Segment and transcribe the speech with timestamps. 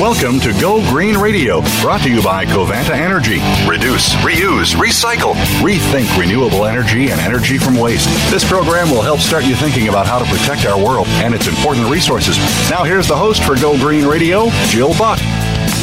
[0.00, 3.38] Welcome to Go Green Radio, brought to you by Covanta Energy.
[3.68, 8.08] Reduce, reuse, recycle, rethink renewable energy and energy from waste.
[8.30, 11.48] This program will help start you thinking about how to protect our world and its
[11.48, 12.38] important resources.
[12.70, 15.18] Now, here's the host for Go Green Radio, Jill Buck.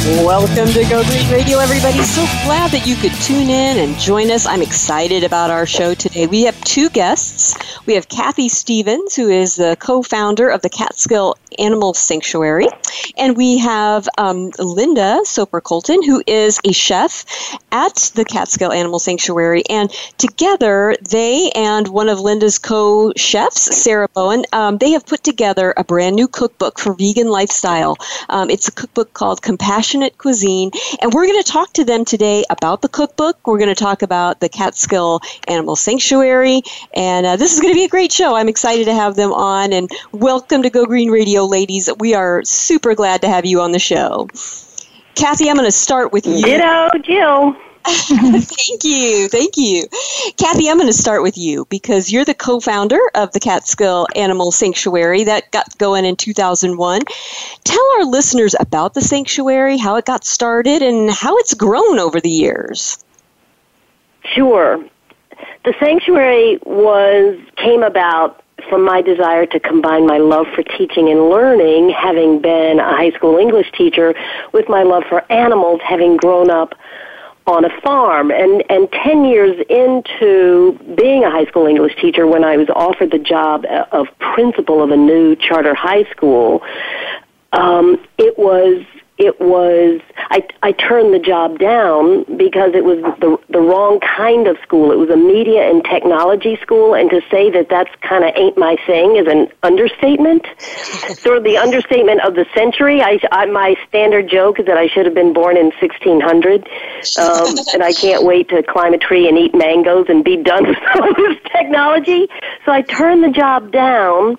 [0.04, 1.98] Welcome to Go Green Radio, everybody.
[2.02, 4.46] So glad that you could tune in and join us.
[4.46, 6.26] I'm excited about our show today.
[6.26, 7.56] We have two guests.
[7.86, 12.68] We have Kathy Stevens, who is the co founder of the Catskill Animal Sanctuary,
[13.16, 17.24] and we have um, Linda Soper Kolton, who is a chef
[17.72, 19.62] at the Catskill Animal Sanctuary.
[19.68, 25.22] And together, they and one of Linda's co chefs, Sara Boan, um, they have put
[25.24, 27.96] together a brand new cookbook for vegan lifestyle.
[28.28, 32.44] Um, it's a cookbook called Compassionate Cuisine, and we're going to talk to them today
[32.50, 33.46] about the cookbook.
[33.46, 36.62] We're going to talk about the Catskill Animal Sanctuary,
[36.94, 38.34] and uh, this is going to be a great show.
[38.34, 41.88] I'm excited to have them on, and welcome to Go Green Radio, ladies.
[41.98, 44.28] We are super glad to have you on the show.
[45.14, 46.42] Kathy, I'm going to start with you.
[46.42, 47.56] Ditto, Jill.
[47.88, 49.28] thank you.
[49.28, 49.84] Thank you.
[50.36, 54.06] Kathy, I'm going to start with you because you're the co founder of the Catskill
[54.14, 57.00] Animal Sanctuary that got going in 2001.
[57.64, 62.20] Tell our listeners about the sanctuary, how it got started, and how it's grown over
[62.20, 63.02] the years.
[64.24, 64.84] Sure.
[65.64, 71.28] The sanctuary was came about from my desire to combine my love for teaching and
[71.28, 74.14] learning, having been a high school English teacher,
[74.52, 76.74] with my love for animals, having grown up
[77.46, 78.30] on a farm.
[78.30, 83.10] And, and 10 years into being a high school English teacher, when I was offered
[83.10, 86.62] the job of principal of a new charter high school,
[87.52, 88.84] um, it was
[89.18, 94.46] it was I, I turned the job down because it was the the wrong kind
[94.46, 94.92] of school.
[94.92, 98.56] It was a media and technology school, and to say that that's kind of ain't
[98.56, 100.46] my thing is an understatement.
[101.18, 103.02] sort of the understatement of the century.
[103.02, 106.68] I, I my standard joke is that I should have been born in 1600,
[107.18, 110.66] um, and I can't wait to climb a tree and eat mangoes and be done
[110.68, 112.28] with all this technology.
[112.64, 114.38] So I turned the job down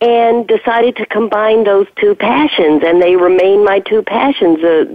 [0.00, 4.86] and decided to combine those two passions and they remain my two passions the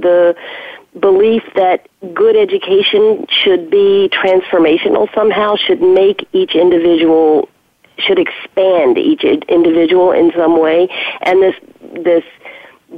[0.93, 7.49] the belief that good education should be transformational somehow should make each individual
[7.97, 10.87] should expand each individual in some way
[11.21, 11.55] and this
[12.03, 12.23] this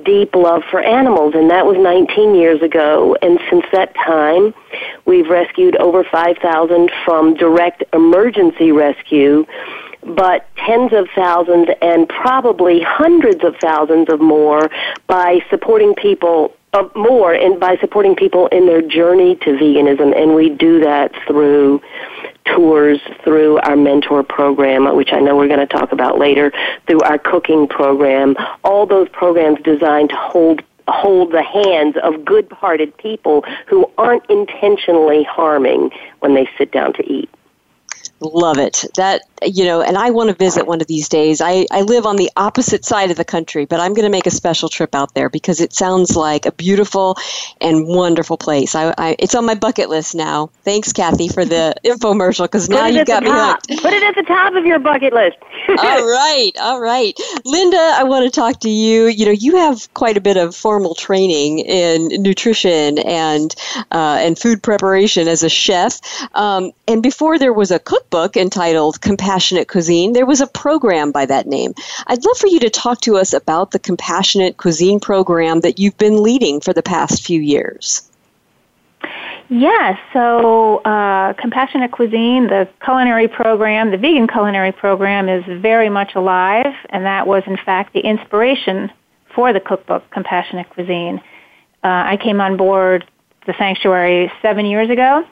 [0.04, 4.54] deep love for animals and that was 19 years ago and since that time
[5.06, 9.46] we've rescued over 5000 from direct emergency rescue
[10.06, 14.70] but tens of thousands and probably hundreds of thousands of more
[15.08, 20.16] by supporting people of more and by supporting people in their journey to veganism.
[20.16, 21.82] And we do that through
[22.46, 26.52] tours through our mentor program which I know we're going to talk about later
[26.86, 28.36] through our cooking program.
[28.64, 35.24] All those programs designed to hold hold the hands of good-hearted people who aren't intentionally
[35.24, 35.90] harming
[36.20, 37.28] when they sit down to eat
[38.34, 38.84] Love it.
[38.96, 41.42] That, you know, and I want to visit one of these days.
[41.42, 44.26] I, I live on the opposite side of the country, but I'm going to make
[44.26, 47.18] a special trip out there because it sounds like a beautiful
[47.62, 48.76] and wonderful place.
[48.76, 50.48] I, I it's on my bucket list now.
[50.64, 53.82] Thanks, Kathy, for the infomercial because now you got me hooked.
[53.82, 55.38] Put it at the top of your bucket list.
[55.70, 56.52] all right.
[56.60, 57.18] All right.
[57.46, 59.08] Linda, I want to talk to you.
[59.08, 63.56] You know, you have quite a bit of formal training in nutrition and,
[63.92, 66.00] uh, and food preparation as a chef.
[66.34, 71.12] Um, and before there was a cookbook, book entitled Compassionate Cuisine, there was a program
[71.12, 71.74] by that name.
[72.08, 75.98] I'd love for you to talk to us about the Compassionate Cuisine program that you've
[75.98, 78.10] been leading for the past few years.
[79.50, 86.16] Yes, so uh, Compassionate Cuisine, the culinary program, the vegan culinary program, is very much
[86.16, 88.90] alive, and that was, in fact, the inspiration
[89.36, 91.18] for the cookbook, Compassionate Cuisine.
[91.84, 93.04] Uh, I came on board
[93.46, 95.28] the sanctuary seven years ago,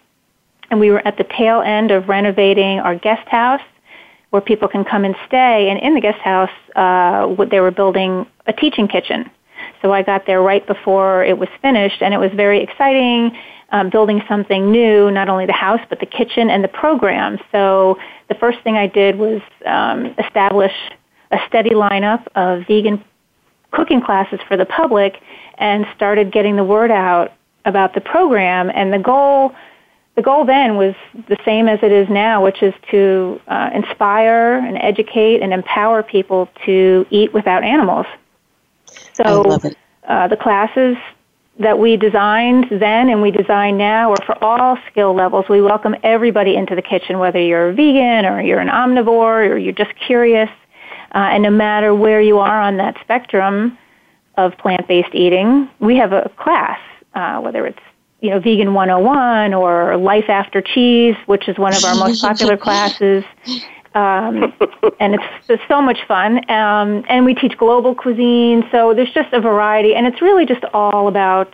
[0.70, 3.62] and we were at the tail end of renovating our guest house
[4.32, 5.70] where people can come and stay.
[5.70, 9.30] And in the guest house, uh, they were building a teaching kitchen.
[9.82, 13.38] So I got there right before it was finished, and it was very exciting.
[13.72, 17.40] Um, building something new, not only the house, but the kitchen and the program.
[17.52, 17.98] So
[18.30, 20.74] the first thing I did was um, establish
[21.32, 23.04] a steady lineup of vegan
[23.72, 25.20] cooking classes for the public
[25.58, 27.34] and started getting the word out
[27.66, 28.72] about the program.
[28.74, 29.54] And the goal
[30.16, 30.96] the goal then was
[31.28, 36.04] the same as it is now, which is to uh, inspire and educate and empower
[36.04, 38.06] people to eat without animals.
[39.14, 39.58] So
[40.08, 40.98] uh, the classes
[41.60, 45.46] that we designed then and we design now are for all skill levels.
[45.50, 49.58] We welcome everybody into the kitchen, whether you're a vegan or you're an omnivore or
[49.58, 50.50] you're just curious.
[51.16, 53.78] Uh, and no matter where you are on that spectrum,
[54.38, 56.80] of plant-based eating, we have a class,
[57.14, 57.80] uh, whether it's
[58.24, 62.56] you know Vegan 101 or Life After Cheese, which is one of our most popular
[62.68, 63.26] classes.
[63.96, 64.54] Um,
[65.02, 66.50] and it's, it's so much fun.
[66.50, 70.64] Um, and we teach global cuisine, so there's just a variety, and it's really just
[70.74, 71.54] all about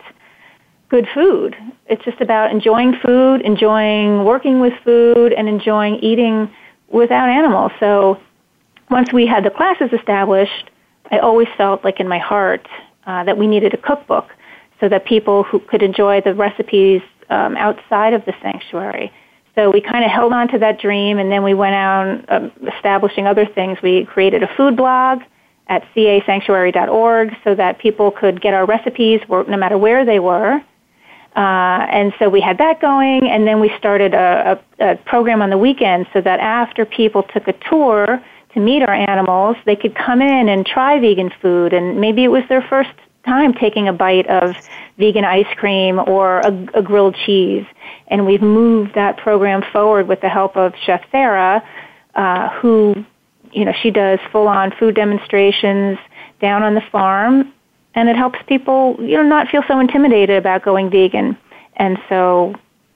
[0.90, 1.56] good food.
[1.86, 6.48] It's just about enjoying food, enjoying working with food, and enjoying eating
[6.88, 7.72] without animals.
[7.80, 8.20] So
[8.90, 10.70] once we had the classes established,
[11.10, 12.68] I always felt like in my heart
[13.06, 14.28] uh, that we needed a cookbook
[14.80, 19.12] so that people who could enjoy the recipes um, outside of the sanctuary.
[19.54, 22.52] So we kind of held on to that dream, and then we went out um,
[22.76, 23.78] establishing other things.
[23.82, 25.20] We created a food blog
[25.68, 30.60] at casanctuary.org so that people could get our recipes no matter where they were.
[31.36, 35.42] Uh, and so we had that going, and then we started a, a, a program
[35.42, 38.20] on the weekend so that after people took a tour
[38.52, 42.28] to meet our animals, they could come in and try vegan food, and maybe it
[42.28, 42.90] was their first
[43.24, 44.56] time taking a bite of
[44.98, 47.66] vegan ice cream or a, a grilled cheese.
[48.08, 51.62] And we've moved that program forward with the help of Chef Sara,
[52.14, 53.04] uh, who,
[53.52, 55.98] you know, she does full-on food demonstrations
[56.40, 57.52] down on the farm,
[57.94, 61.36] and it helps people, you know, not feel so intimidated about going vegan.
[61.76, 62.54] And so,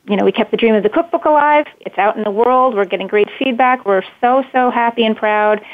[0.09, 1.67] you know, we kept the dream of the cookbook alive.
[1.81, 2.75] It's out in the world.
[2.75, 3.85] We're getting great feedback.
[3.85, 5.65] We're so, so happy and proud.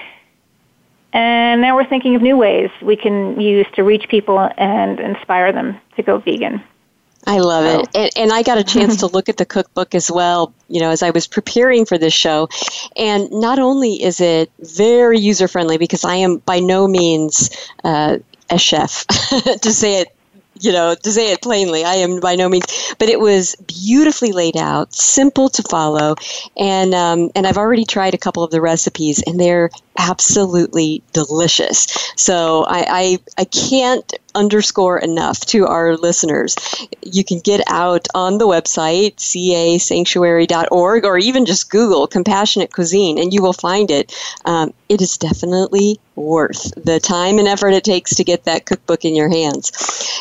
[1.12, 5.52] And now we're thinking of new ways we can use to reach people and inspire
[5.52, 6.62] them to go vegan.
[7.26, 7.88] I love it.
[7.94, 10.90] And, and, I got a chance to look at the cookbook as well, you know,
[10.90, 12.48] as I was preparing for this show.
[12.96, 17.50] And not only is it very user friendly, because I am by no means
[17.84, 18.18] uh,
[18.48, 20.16] a chef, to say it
[20.62, 24.32] you know, to say it plainly, I am by no means, but it was beautifully
[24.32, 26.16] laid out, simple to follow,
[26.56, 29.70] and um, and I've already tried a couple of the recipes, and they're
[30.00, 31.87] absolutely delicious.
[32.17, 36.56] So I, I, I can't underscore enough to our listeners.
[37.02, 43.32] You can get out on the website, casanctuary.org, or even just Google compassionate cuisine, and
[43.32, 44.14] you will find it.
[44.44, 49.05] Um, it is definitely worth the time and effort it takes to get that cookbook
[49.05, 49.73] in your hands.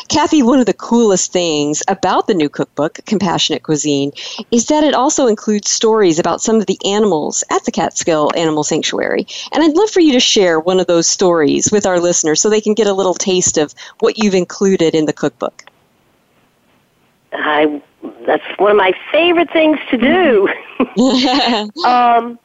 [0.08, 4.12] Kathy, one of the coolest things about the new cookbook, Compassionate Cuisine,
[4.50, 8.64] is that it also includes stories about some of the animals at the Catskill Animal
[8.64, 9.26] Sanctuary.
[9.52, 12.50] And I'd love for you to share one of those stories with our listeners so
[12.50, 15.64] they can get a little taste of what you've included in the cookbook.
[17.32, 17.80] I
[18.26, 20.48] that's one of my favorite things to do.
[21.84, 22.36] um,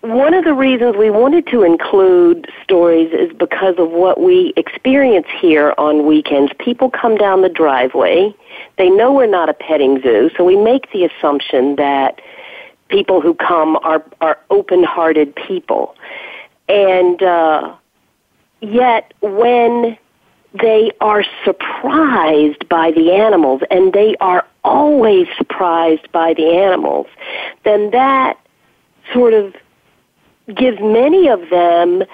[0.00, 5.26] one of the reasons we wanted to include stories is because of what we experience
[5.42, 6.52] here on weekends.
[6.58, 8.34] People come down the driveway.
[8.78, 12.22] They know we're not a petting zoo, so we make the assumption that
[12.92, 15.96] people who come are are open-hearted people.
[16.68, 17.74] And uh,
[18.60, 19.98] yet when
[20.54, 27.06] they are surprised by the animals and they are always surprised by the animals,
[27.64, 28.38] then that
[29.12, 29.54] sort of
[30.54, 32.04] gives many of them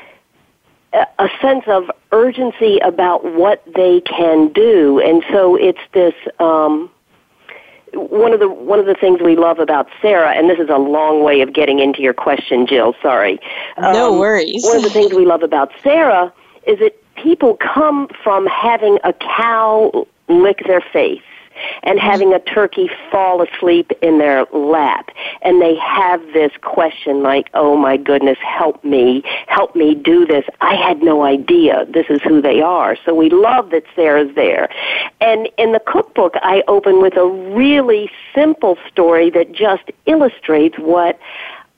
[0.92, 6.14] a sense of urgency about what they can do, and so it's this.
[6.38, 6.90] Um,
[7.98, 10.78] one of the one of the things we love about Sara, and this is a
[10.78, 12.94] long way of getting into your question, Jill.
[13.02, 13.38] Sorry.
[13.78, 14.64] No um, worries.
[14.64, 16.32] One of the things we love about Sara
[16.66, 21.22] is that people come from having a cow lick their face
[21.82, 25.10] and having a turkey fall asleep in their lap.
[25.42, 30.44] And they have this question like, oh my goodness, help me, help me do this.
[30.60, 32.96] I had no idea this is who they are.
[33.04, 34.68] So we love that Sara's there.
[35.20, 41.18] And in the cookbook, I open with a really simple story that just illustrates what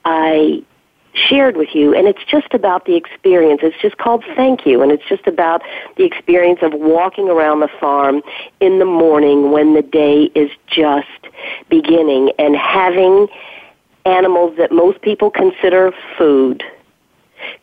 [0.05, 0.63] I
[1.13, 3.61] shared with you and it's just about the experience.
[3.63, 5.61] It's just called thank you and it's just about
[5.97, 8.21] the experience of walking around the farm
[8.59, 11.07] in the morning when the day is just
[11.69, 13.27] beginning and having
[14.05, 16.63] animals that most people consider food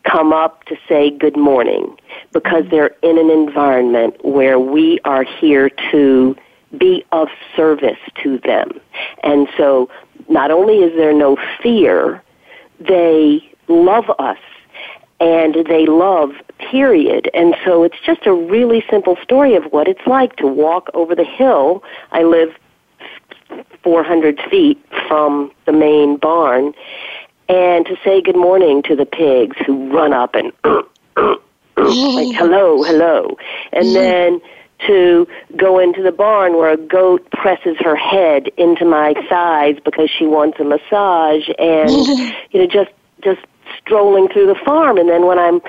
[0.03, 1.97] come up to say good morning
[2.33, 6.35] because they're in an environment where we are here to
[6.77, 8.79] be of service to them.
[9.23, 9.89] And so
[10.27, 12.21] not only is there no fear
[12.79, 14.37] they love us
[15.19, 17.29] and they love, period.
[17.33, 21.13] And so it's just a really simple story of what it's like to walk over
[21.13, 21.83] the hill.
[22.11, 22.55] I live
[23.83, 26.73] 400 feet from the main barn
[27.49, 30.77] and to say good morning to the pigs who run up and like
[31.77, 33.37] hello, hello.
[33.73, 34.41] And then
[34.87, 40.09] to go into the barn where a goat presses her head into my thighs because
[40.09, 41.89] she wants a massage and
[42.51, 43.41] you know just just
[43.77, 44.97] strolling through the farm.
[44.97, 45.61] And then when I'm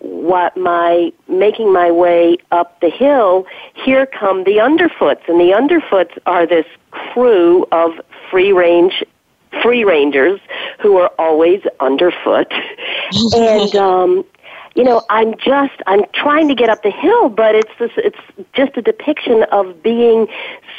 [0.00, 6.16] what my making my way up the hill, here come the underfoots, and the underfoots
[6.26, 7.92] are this crew of
[8.30, 9.04] free range
[9.62, 10.40] free rangers
[10.80, 12.52] who are always underfoot,
[13.34, 14.24] and um,
[14.78, 18.20] you know, I'm just I'm trying to get up the hill, but it's this it's
[18.52, 20.28] just a depiction of being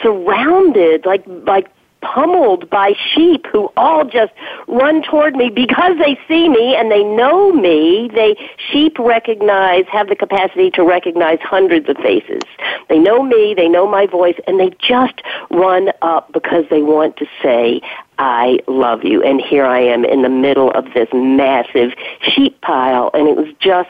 [0.01, 1.67] surrounded like like
[2.01, 4.31] pummeled by sheep who all just
[4.67, 8.09] run toward me because they see me and they know me.
[8.13, 8.35] They
[8.71, 12.41] sheep recognize have the capacity to recognize hundreds of faces.
[12.87, 17.17] They know me, they know my voice, and they just run up because they want
[17.17, 17.81] to say,
[18.17, 19.23] I love you.
[19.23, 23.53] And here I am in the middle of this massive sheep pile and it was
[23.59, 23.89] just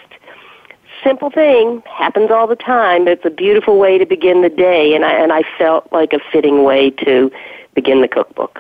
[1.04, 4.94] simple thing happens all the time but it's a beautiful way to begin the day
[4.94, 7.32] and I and I felt like a fitting way to
[7.80, 8.60] begin the cookbook.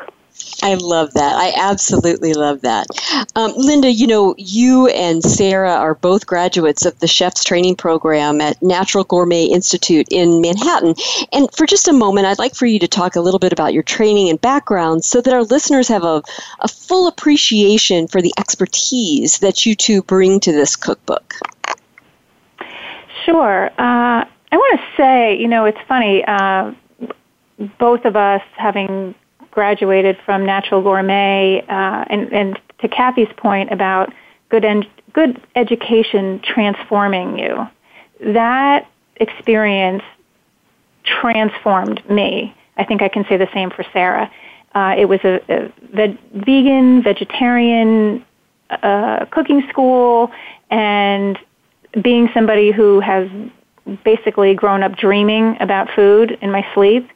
[0.63, 1.35] I love that.
[1.35, 2.87] I absolutely love that.
[3.35, 8.39] Um, Linda, you know, you and Sarah are both graduates of the chef's training program
[8.39, 10.95] at Natural Gourmet Institute in Manhattan.
[11.33, 13.73] And for just a moment, I'd like for you to talk a little bit about
[13.73, 16.23] your training and background so that our listeners have a,
[16.61, 21.33] a full appreciation for the expertise that you two bring to this cookbook.
[23.25, 23.65] Sure.
[23.77, 26.23] Uh, I want to say, you know, it's funny.
[26.25, 26.73] Uh,
[27.79, 29.15] both of us having
[29.51, 34.13] graduated from Natural Gourmet, uh, and, and to Kathy's point about
[34.49, 37.67] good en- good education transforming you,
[38.21, 38.87] that
[39.17, 40.03] experience
[41.03, 42.55] transformed me.
[42.77, 44.31] I think I can say the same for Sara.
[44.73, 48.23] Uh, it was a, a ve- vegan, vegetarian
[48.69, 50.31] uh, cooking school,
[50.69, 51.37] and
[52.01, 53.27] being somebody who has
[54.03, 57.09] basically grown up dreaming about food in my sleep,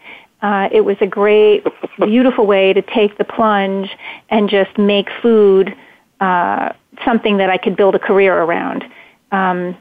[0.44, 1.66] uh, it was a great,
[1.98, 3.90] beautiful way to take the plunge
[4.30, 5.74] and just make food
[6.20, 6.74] uh,
[7.06, 8.84] something that I could build a career around.
[9.32, 9.78] Um,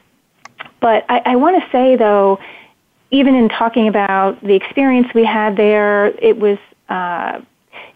[0.79, 2.39] but I, I want to say, though,
[3.11, 7.41] even in talking about the experience we had there, it was uh,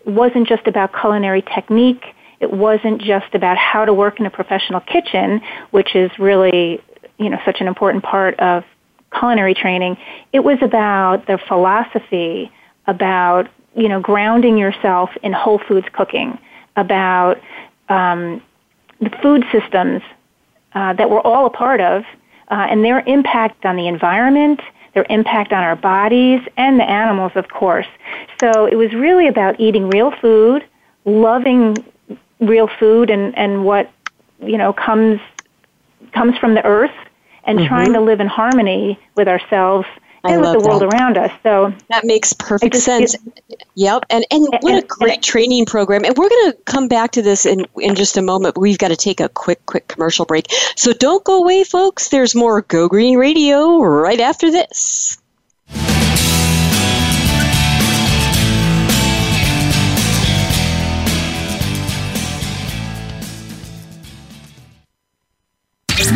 [0.05, 2.03] wasn't just about culinary technique.
[2.41, 6.81] It wasn't just about how to work in a professional kitchen, which is really,
[7.17, 8.63] you know, such an important part of
[9.17, 9.97] culinary training.
[10.33, 12.51] It was about the philosophy
[12.87, 16.37] about you know grounding yourself in whole foods cooking,
[16.75, 17.39] about
[17.89, 18.41] um,
[18.99, 20.01] the food systems
[20.73, 22.03] uh, that we're all a part of,
[22.49, 24.61] uh, and their impact on the environment,
[24.93, 27.87] their impact on our bodies, and the animals, of course.
[28.39, 30.65] So it was really about eating real food,
[31.05, 31.75] loving
[32.39, 33.91] real food, and and what
[34.39, 35.19] you know comes
[36.13, 36.95] comes from the earth,
[37.43, 37.67] and mm-hmm.
[37.67, 39.87] trying to live in harmony with ourselves
[40.31, 40.93] and with the world that.
[40.93, 41.31] around us.
[41.43, 43.15] So that makes perfect sense.
[43.75, 46.03] yep, and and what and, a great and, training program.
[46.05, 48.55] And we're going to come back to this in in just a moment.
[48.55, 50.47] But we've got to take a quick quick commercial break.
[50.75, 52.09] So don't go away, folks.
[52.09, 55.17] There's more Go Green Radio right after this.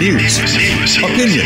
[0.02, 0.40] News,
[0.98, 1.46] opinion,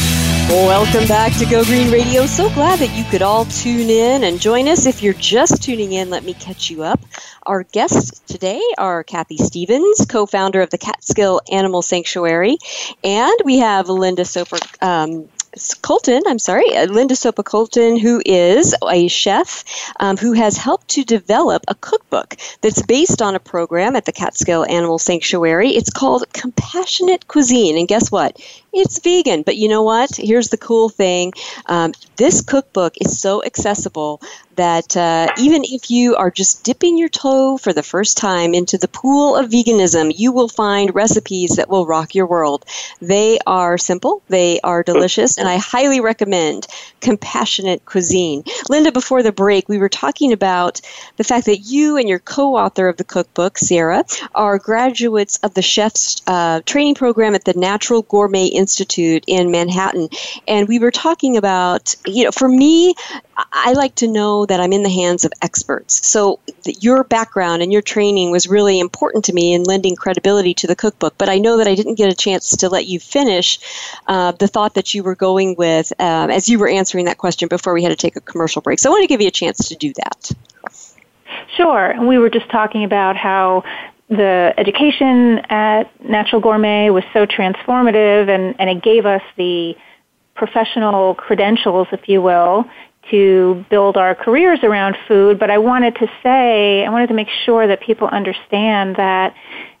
[0.51, 2.25] Welcome back to Go Green Radio.
[2.25, 4.85] So glad that you could all tune in and join us.
[4.85, 6.99] If you're just tuning in, let me catch you up.
[7.43, 12.57] Our guests today are Kathy Stevens, co founder of the Catskill Animal Sanctuary,
[13.01, 14.57] and we have Linda Soper.
[14.81, 15.29] Um,
[15.81, 19.65] Kolton, I'm sorry, uh, Linda Soper Kolton, who is a chef
[19.99, 24.13] um, who has helped to develop a cookbook that's based on a program at the
[24.13, 25.71] Catskill Animal Sanctuary.
[25.71, 27.77] It's called Compassionate Cuisine.
[27.77, 28.39] And guess what?
[28.73, 29.41] It's vegan.
[29.41, 30.15] But you know what?
[30.15, 31.33] Here's the cool thing
[31.65, 34.21] um, this cookbook is so accessible
[34.55, 38.77] that uh, even if you are just dipping your toe for the first time into
[38.77, 42.65] the pool of veganism, you will find recipes that will rock your world.
[43.01, 46.67] They are simple, they are delicious, and I highly recommend
[46.99, 48.43] Compassionate Cuisine.
[48.69, 50.81] Linda, before the break, we were talking about
[51.17, 54.03] the fact that you and your co author of the cookbook, Sara,
[54.35, 60.07] are graduates of the chef's uh, training program at the Natural Gourmet Institute in Manhattan.
[60.47, 62.93] And we were talking about, you know, for me,
[63.51, 66.07] I like to know that I'm in the hands of experts.
[66.07, 70.67] So your background and your training was really important to me in lending credibility to
[70.67, 71.15] the cookbook.
[71.17, 73.59] But I know that I didn't get a chance to let you finish
[74.07, 77.47] uh, the thought that you were going with um, as you were answering that question
[77.47, 78.79] before we had to take a commercial break.
[78.79, 80.31] So I want to give you a chance to do that.
[81.57, 81.91] Sure.
[81.91, 83.63] And we were just talking about how
[84.11, 89.73] the education at Natural Gourmet was so transformative and, and it gave us the
[90.35, 92.65] professional credentials, if you will,
[93.09, 97.29] to build our careers around food, but I wanted to say, I wanted to make
[97.45, 99.33] sure that people understand that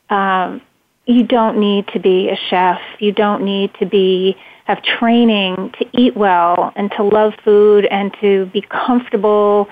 [0.09, 0.61] um,
[1.05, 2.79] you don't need to be a chef.
[2.99, 8.15] You don't need to be have training to eat well and to love food and
[8.21, 9.67] to be comfortable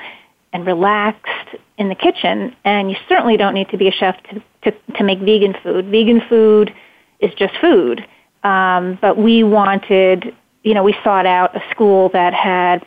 [0.54, 2.56] and relaxed in the kitchen.
[2.64, 5.86] And you certainly don't need to be a chef to, to, to make vegan food.
[5.86, 6.74] Vegan food
[7.20, 8.06] is just food.
[8.44, 10.34] Um, but we wanted,
[10.64, 12.86] you know, we sought out a school that had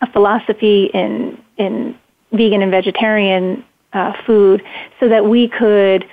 [0.00, 1.96] a philosophy in in
[2.32, 4.62] vegan and vegetarian uh, food,
[5.00, 6.04] so that we could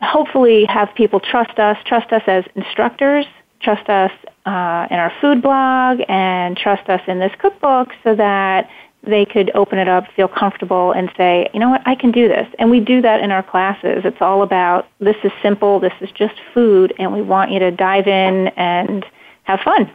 [0.00, 3.26] hopefully have people trust us, trust us as instructors,
[3.60, 4.10] trust us
[4.46, 8.68] uh, in our food blog, and trust us in this cookbook, so that
[9.06, 12.28] they could open it up, feel comfortable, and say, you know what, I can do
[12.28, 12.48] this.
[12.58, 14.04] And we do that in our classes.
[14.04, 17.70] It's all about this is simple, this is just food, and we want you to
[17.70, 19.04] dive in and
[19.44, 19.90] have fun.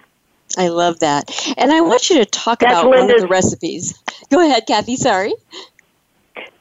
[0.58, 1.30] I love that.
[1.58, 3.98] And I want you to talk That's about Linda's, one of the recipes.
[4.30, 4.96] Go ahead, Kathy.
[4.96, 5.34] Sorry.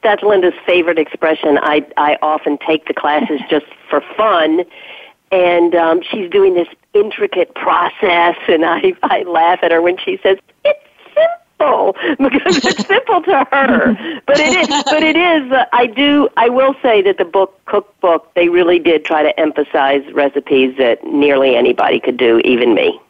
[0.02, 1.58] That's Linda's favorite expression.
[1.58, 4.64] I, I often take the classes just for fun.
[5.32, 10.18] And um, she's doing this intricate process, and I, I laugh at her when she
[10.22, 10.84] says, It's
[11.60, 14.20] simple because it's simple to her.
[14.26, 14.84] But it is.
[14.84, 15.52] But it is.
[15.52, 16.28] Uh, I do.
[16.36, 21.04] I will say that the book cookbook they really did try to emphasize recipes that
[21.04, 23.00] nearly anybody could do, even me.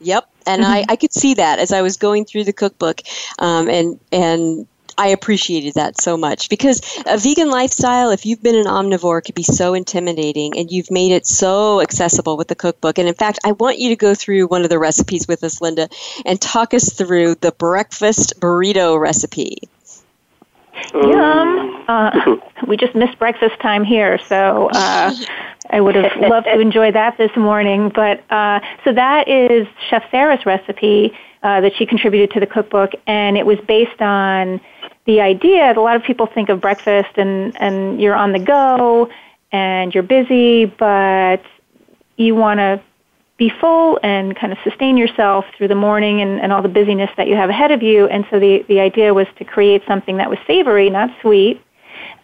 [0.00, 0.90] Yep, and I, mm-hmm.
[0.90, 3.00] I could see that as I was going through the cookbook,
[3.38, 4.66] um, and and
[4.98, 9.34] I appreciated that so much because a vegan lifestyle, if you've been an omnivore, could
[9.34, 12.98] be so intimidating, and you've made it so accessible with the cookbook.
[12.98, 15.60] And in fact, I want you to go through one of the recipes with us,
[15.60, 15.88] Linda,
[16.24, 19.58] and talk us through the breakfast burrito recipe.
[20.94, 21.84] Yum!
[21.88, 25.14] Uh, we just missed breakfast time here, so uh,
[25.70, 27.90] I would have loved to enjoy that this morning.
[27.90, 32.92] But uh, so that is Chef Sara's recipe uh, that she contributed to the cookbook,
[33.06, 34.60] and it was based on
[35.06, 38.38] the idea that a lot of people think of breakfast and and you're on the
[38.38, 39.08] go
[39.52, 41.42] and you're busy, but
[42.16, 42.80] you want to
[43.38, 47.10] be full and kind of sustain yourself through the morning and, and all the busyness
[47.16, 48.06] that you have ahead of you.
[48.06, 51.60] And so the, the idea was to create something that was savory, not sweet,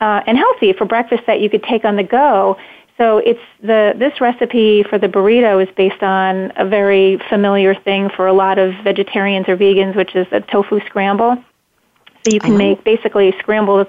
[0.01, 2.57] uh, and healthy for breakfast that you could take on the go.
[2.99, 8.11] So it's the this recipe for the burrito is based on a very familiar thing
[8.11, 11.43] for a lot of vegetarians or vegans, which is a tofu scramble.
[12.25, 12.59] So you can uh-huh.
[12.59, 13.87] make basically scrambled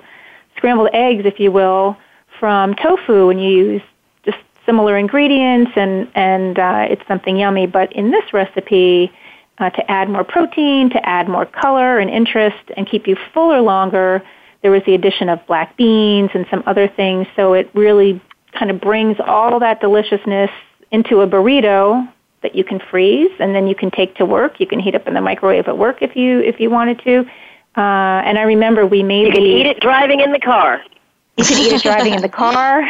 [0.58, 1.98] scrambled eggs, if you will,
[2.40, 3.82] from tofu, and you use
[4.24, 7.68] just similar ingredients, and and uh, it's something yummy.
[7.68, 9.12] But in this recipe,
[9.58, 13.62] uh, to add more protein, to add more color and interest, and keep you fuller
[13.62, 14.24] longer,
[14.62, 17.28] there was the addition of black beans and some other things.
[17.36, 18.22] So it really
[18.54, 20.50] kind of brings all that deliciousness
[20.92, 22.08] into a burrito
[22.42, 24.60] that you can freeze and then you can take to work.
[24.60, 27.26] You can heat up in the microwave at work if you if you wanted to.
[27.76, 29.28] Uh, and I remember we made.
[29.28, 30.82] You can eat it driving in the car.
[31.36, 32.84] You can eat it driving in the car.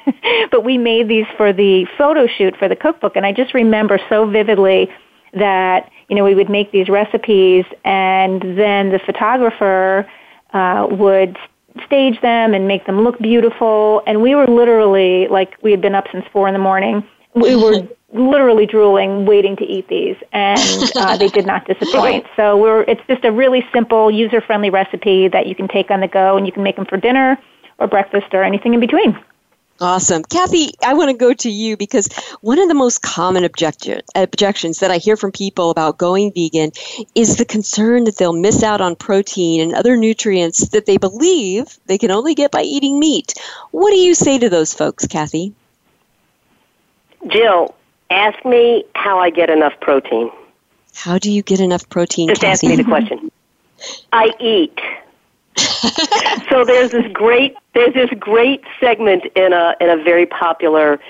[0.50, 3.98] but we made these for the photo shoot for the cookbook, and I just remember
[4.10, 4.90] so vividly
[5.32, 10.06] that you know we would make these recipes, and then the photographer
[10.52, 11.38] uh, would
[11.86, 14.02] stage them and make them look beautiful.
[14.06, 17.02] And we were literally like we had been up since four in the morning.
[17.34, 20.60] We were literally drooling, waiting to eat these, and
[20.96, 22.26] uh, they did not disappoint.
[22.36, 26.00] So we're it's just a really simple, user friendly recipe that you can take on
[26.00, 27.38] the go, and you can make them for dinner
[27.78, 29.18] or breakfast or anything in between.
[29.80, 30.24] Awesome.
[30.24, 32.08] Kathy, I want to go to you because
[32.40, 36.72] one of the most common objecti- objections that I hear from people about going vegan
[37.14, 41.78] is the concern that they'll miss out on protein and other nutrients that they believe
[41.86, 43.34] they can only get by eating meat.
[43.70, 45.54] What do you say to those folks, Kathy?
[47.28, 47.76] Jill,
[48.10, 50.30] ask me how I get enough protein.
[50.94, 52.52] How do you get enough protein, Just Kathy?
[52.52, 53.30] ask me the question.
[54.12, 54.78] I eat.
[56.50, 61.00] so there's this great there's this great segment in a in a very popular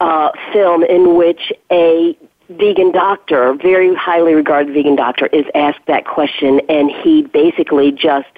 [0.00, 2.16] uh, film in which a
[2.48, 8.28] vegan doctor, very highly regarded vegan doctor, is asked that question, and he basically just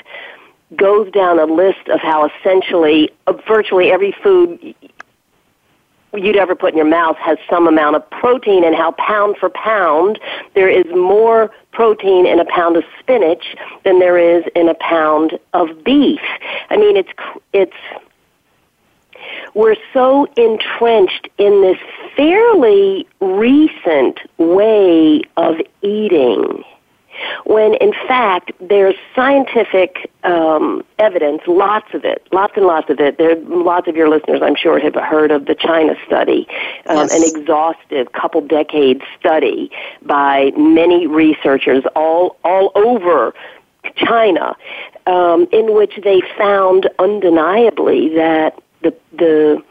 [0.76, 4.74] goes down a list of how essentially uh, virtually every food
[6.16, 9.50] you'd ever put in your mouth has some amount of protein and how pound for
[9.50, 10.18] pound
[10.54, 15.38] there is more protein in a pound of spinach than there is in a pound
[15.52, 16.20] of beef.
[16.70, 17.10] I mean it's
[17.52, 17.76] it's
[19.54, 21.78] we're so entrenched in this
[22.16, 26.64] fairly recent way of eating
[27.44, 33.18] when in fact there's scientific um, evidence, lots of it, lots and lots of it.
[33.18, 36.46] There, lots of your listeners, I'm sure, have heard of the China study,
[36.86, 37.14] um, yes.
[37.14, 39.70] an exhaustive couple decades study
[40.02, 43.34] by many researchers all all over
[43.96, 44.56] China,
[45.06, 49.62] um, in which they found undeniably that the the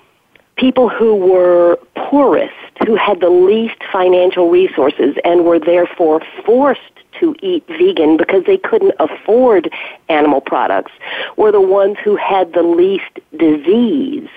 [0.55, 2.53] people who were poorest,
[2.85, 6.81] who had the least financial resources, and were therefore forced
[7.19, 9.71] to eat vegan because they couldn't afford
[10.09, 10.91] animal products
[11.37, 14.27] were the ones who had the least disease.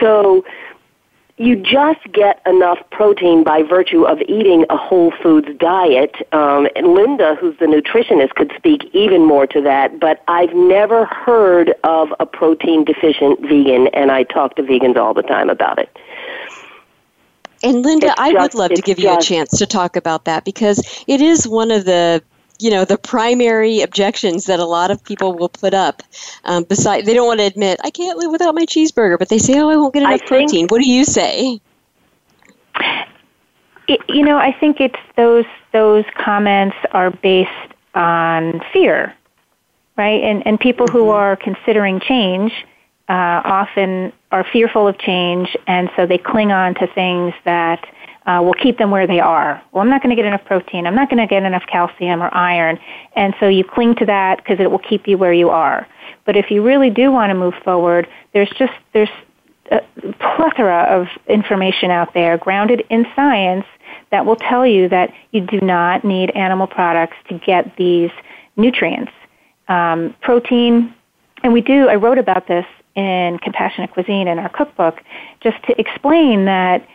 [0.00, 0.44] So
[1.36, 6.14] you just get enough protein by virtue of eating a whole foods diet.
[6.32, 9.98] Um, and Linda, who's the nutritionist, could speak even more to that.
[9.98, 15.12] But I've never heard of a protein deficient vegan, and I talk to vegans all
[15.12, 15.98] the time about it.
[17.64, 19.96] And Linda, It's I just- would love to it's give you a chance to talk
[19.96, 22.22] about that because it is one of the
[22.60, 26.02] you know the primary objections that a lot of people will put up.
[26.44, 29.38] Um, beside, they don't want to admit I can't live without my cheeseburger, but they
[29.38, 31.60] say, "Oh, I won't get I enough think- protein." What do you say?
[33.86, 37.50] It, you know, I think it's those those comments are based
[37.94, 39.14] on fear,
[39.96, 40.22] right?
[40.22, 42.52] And and people who are considering change
[43.08, 47.86] uh, often are fearful of change, and so they cling on to things that
[48.26, 49.62] uh, will keep them where they are.
[49.72, 50.86] Well, I'm not going to get enough protein.
[50.86, 52.78] I'm not going to get enough calcium or iron,
[53.14, 55.86] and so you cling to that because it will keep you where you are.
[56.24, 59.10] But if you really do want to move forward, there's just there's
[59.70, 59.80] a
[60.36, 63.66] plethora of information out there grounded in science
[64.10, 68.10] that will tell you that you do not need animal products to get these
[68.56, 69.12] nutrients.
[69.68, 70.94] Um, protein,
[71.42, 75.02] and we do, I wrote about this in Compassionate Cuisine in our cookbook,
[75.40, 76.86] just to explain that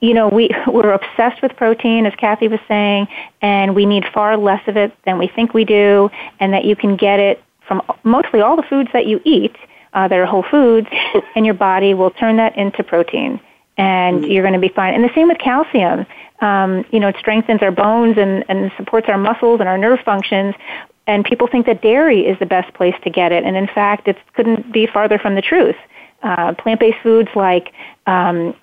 [0.00, 3.06] you know, we, we're obsessed with protein, as Kathy was saying,
[3.40, 6.74] and we need far less of it than we think we do, and that you
[6.74, 9.54] can get it from mostly all the foods that you eat
[9.92, 10.88] uh, that are whole foods,
[11.36, 13.40] and your body will turn that into protein,
[13.76, 14.94] and you're going to be fine.
[14.94, 16.06] And the same with calcium.
[16.40, 20.00] Um, you know, it strengthens our bones and, and supports our muscles and our nerve
[20.06, 20.54] functions.
[21.10, 24.02] And people think that dairy is the best place to get it, and in fact,
[24.12, 25.76] it couldn't be farther from the truth.
[26.22, 27.66] Uh, plant-based foods like
[28.06, 28.54] um,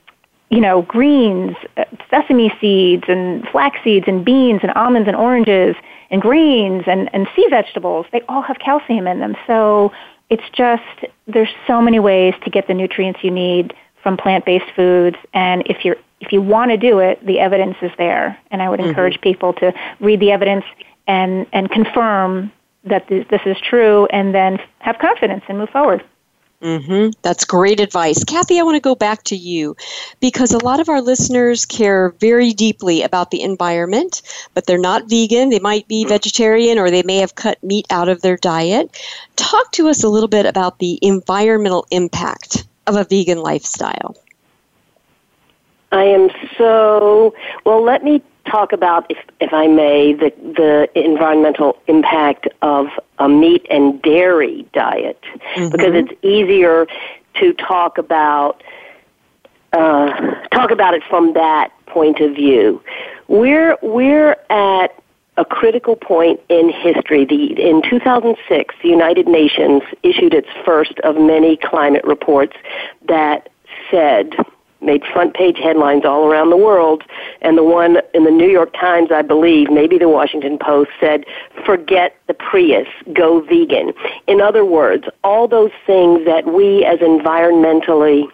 [0.50, 5.76] you know, greens, uh, sesame seeds and flax seeds and beans and almonds and oranges
[6.10, 9.36] and grains and, and sea vegetables, they all have calcium in them.
[9.46, 9.92] So
[10.30, 10.84] it's just,
[11.28, 15.18] there's so many ways to get the nutrients you need from plant-based foods.
[15.34, 18.40] And if you're, if you want to do it, the evidence is there.
[18.50, 18.90] And I would Mm-hmm.
[18.90, 20.66] encourage people to read the evidence
[21.08, 22.52] and, and confirm
[22.84, 26.04] that this, this is true and then have confidence and move forward.
[26.62, 28.24] hmm That's great advice.
[28.24, 29.76] Kathy, I want to go back to you
[30.20, 34.22] because a lot of our listeners care very deeply about the environment,
[34.54, 35.50] but they're not vegan.
[35.50, 38.98] They might be vegetarian or they may have cut meat out of their diet.
[39.36, 44.15] Talk to us a little bit about the environmental impact of a vegan lifestyle.
[45.91, 47.34] I am so
[47.65, 47.82] well.
[47.82, 52.88] Let me talk about, if if I may, the the environmental impact of
[53.20, 55.22] a meat and dairy diet
[55.56, 55.70] mm-hmm.
[55.70, 56.88] because it's easier
[57.36, 58.64] to talk about
[59.74, 60.10] uh,
[60.52, 62.82] talk about it from that point of view.
[63.28, 64.96] We're we're at
[65.38, 67.24] a critical point in history.
[67.24, 72.58] The, in 2006, the United Nations issued its first of many climate reports
[73.08, 73.50] that
[73.92, 74.34] said
[74.82, 77.04] made front page headlines all around the world.
[77.42, 81.26] And the one in the New York Times, I believe, maybe the Washington Post said,
[81.66, 83.94] forget the Prius, go vegan.
[84.28, 88.28] In other words, all those things that we as environmentally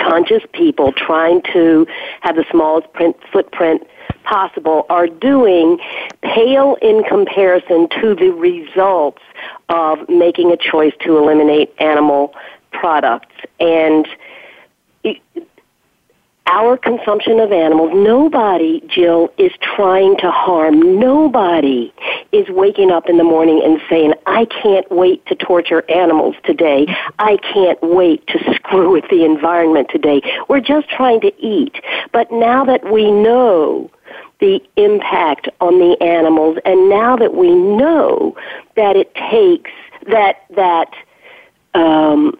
[0.00, 1.86] conscious people trying to
[2.20, 3.86] have the smallest print, footprint
[4.24, 5.78] possible are doing
[6.22, 9.22] pale in comparison to the results
[9.70, 12.34] of making a choice to eliminate animal
[12.70, 13.34] products.
[13.58, 14.06] And
[16.48, 20.98] our consumption of animals, nobody, Jill, is trying to harm.
[20.98, 21.92] Nobody
[22.32, 26.86] is waking up in the morning and saying, I can't wait to torture animals today.
[27.18, 30.22] I can't wait to screw with the environment today.
[30.48, 31.76] We're just trying to eat.
[32.12, 33.90] But now that we know
[34.40, 38.36] the impact on the animals, and now that we know
[38.76, 39.70] that it takes
[40.06, 40.94] that, that,
[41.74, 42.38] um,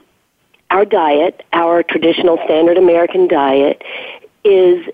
[0.71, 3.83] our diet, our traditional standard American diet,
[4.45, 4.87] is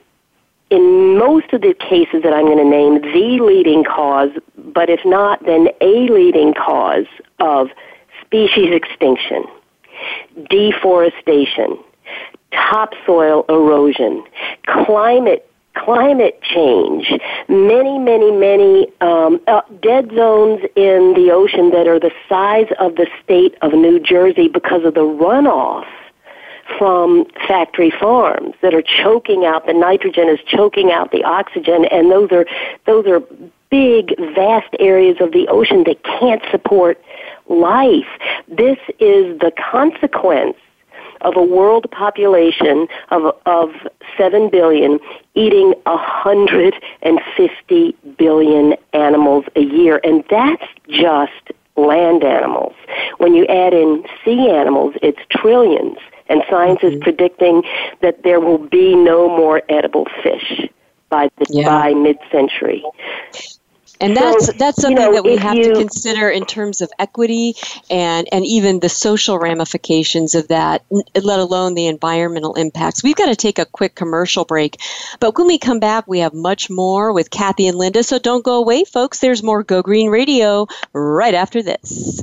[0.71, 5.01] in most of the cases that I'm going to name the leading cause, but if
[5.05, 7.07] not, then a leading cause
[7.39, 7.69] of
[8.21, 9.45] species extinction,
[10.51, 11.79] deforestation,
[12.53, 14.25] topsoil erosion,
[14.67, 17.13] climate climate change,
[17.49, 22.97] many, many, many um, uh, dead zones in the ocean that are the size of
[22.97, 25.87] the state of New Jersey because of the runoff
[26.79, 32.11] from factory farms that are choking out the nitrogen is choking out the oxygen and
[32.11, 32.47] those are
[32.87, 33.21] those are
[33.71, 37.03] big vast areas of the ocean that can't support
[37.49, 38.07] life.
[38.49, 40.57] This is the consequence
[41.21, 43.73] of a world population of, of
[44.17, 45.01] 7 billion
[45.35, 50.01] eating 150 billion animals a year.
[50.05, 52.75] And that's just land animals.
[53.19, 55.99] When you add in sea animals, it's trillions.
[56.29, 56.97] And science mm-hmm.
[56.97, 57.63] is predicting
[58.01, 60.69] that there will be no more edible fish
[61.11, 61.65] by the, yeah.
[61.65, 62.83] by mid-century.
[64.01, 66.81] And that's so, that's something you know, that we have you, to consider in terms
[66.81, 67.55] of equity
[67.89, 73.03] and and even the social ramifications of that, let alone the environmental impacts.
[73.03, 74.81] We've got to take a quick commercial break,
[75.21, 78.03] but when we come back, we have much more with Kathy and Linda.
[78.03, 79.21] So don't go away, folks.
[79.21, 82.23] There's more Go Green Radio right after this.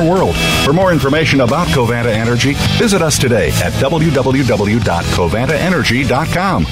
[0.00, 0.36] world.
[0.64, 6.66] For more information about Covanta Energy, visit us today at www.covantaenergy.com.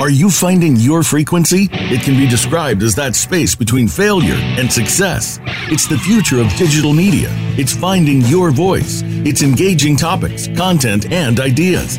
[0.00, 1.68] Are you finding your frequency?
[1.72, 5.40] It can be described as that space between failure and success.
[5.72, 7.26] It's the future of digital media.
[7.58, 9.02] It's finding your voice.
[9.04, 11.98] It's engaging topics, content, and ideas.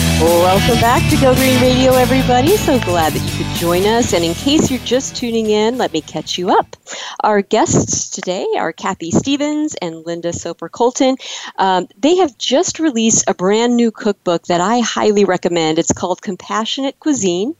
[0.21, 2.55] Welcome back to Go Green Radio, everybody.
[2.55, 4.13] So glad that you could join us.
[4.13, 6.75] And in case you're just tuning in, let me catch you up.
[7.23, 11.17] Our guests today are Kathy Stevens and Linda Soper Kolton.
[11.57, 15.79] Um, they have just released a brand new cookbook that I highly recommend.
[15.79, 17.55] It's called Compassionate Cuisine.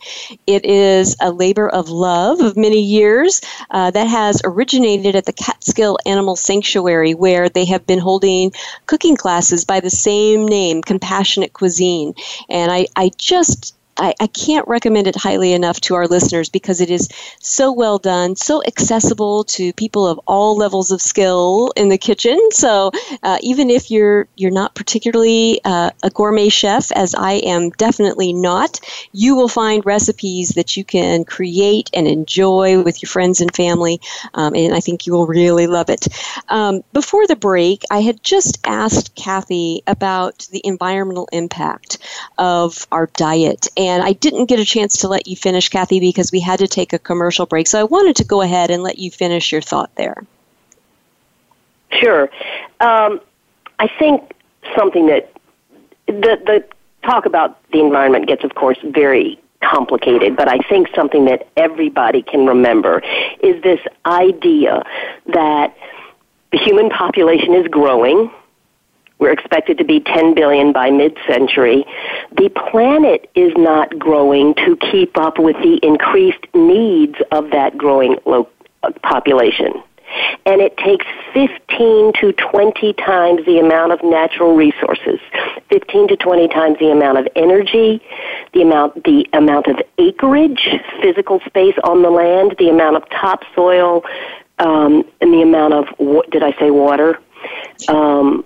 [0.45, 5.33] It is a labor of love of many years uh, that has originated at the
[5.33, 8.51] Catskill Animal Sanctuary, where they have been holding
[8.85, 12.13] cooking classes by the same name, Compassionate Cuisine.
[12.51, 16.81] And I, I just I, I, can't recommend it highly enough to our listeners because
[16.81, 21.89] it is so well done, so accessible to people of all levels of skill in
[21.89, 22.39] the kitchen.
[22.51, 27.69] So uh, even if you're you're not particularly uh, a gourmet chef, as I am
[27.71, 28.79] definitely not,
[29.11, 33.99] you will find recipes that you can create and enjoy with your friends and family,
[34.33, 36.07] um, and I think you will really love it.
[36.49, 41.97] Um, before the break, I had just asked Kathy about the environmental impact
[42.37, 46.31] of our diet and I didn't get a chance to let you finish, Kathy, because
[46.31, 47.65] we had to take a commercial break.
[47.67, 50.23] So I wanted to go ahead and let you finish your thought there.
[51.91, 52.29] Sure.
[52.79, 53.19] Um,
[53.79, 54.33] I think
[54.77, 55.33] something that
[56.05, 56.13] the,
[56.45, 56.63] the
[57.03, 62.21] talk about the environment gets, of course, very complicated, but I think something that everybody
[62.21, 63.01] can remember
[63.41, 64.83] is this idea
[65.33, 65.75] that
[66.51, 68.31] the human population is growing
[69.21, 71.85] we're expected to be 10 billion by mid-century.
[72.35, 78.17] The planet is not growing to keep up with the increased needs of that growing
[78.25, 78.49] lo-
[78.83, 79.83] uh, population.
[80.45, 85.19] And it takes 15 to 20 times the amount of natural resources,
[85.69, 88.01] 15 to 20 times the amount of energy,
[88.53, 90.67] the amount, the amount of acreage,
[91.01, 94.03] physical space on the land, the amount of topsoil,
[94.57, 97.19] um, and the amount of, what did I say water?
[97.87, 98.43] Um,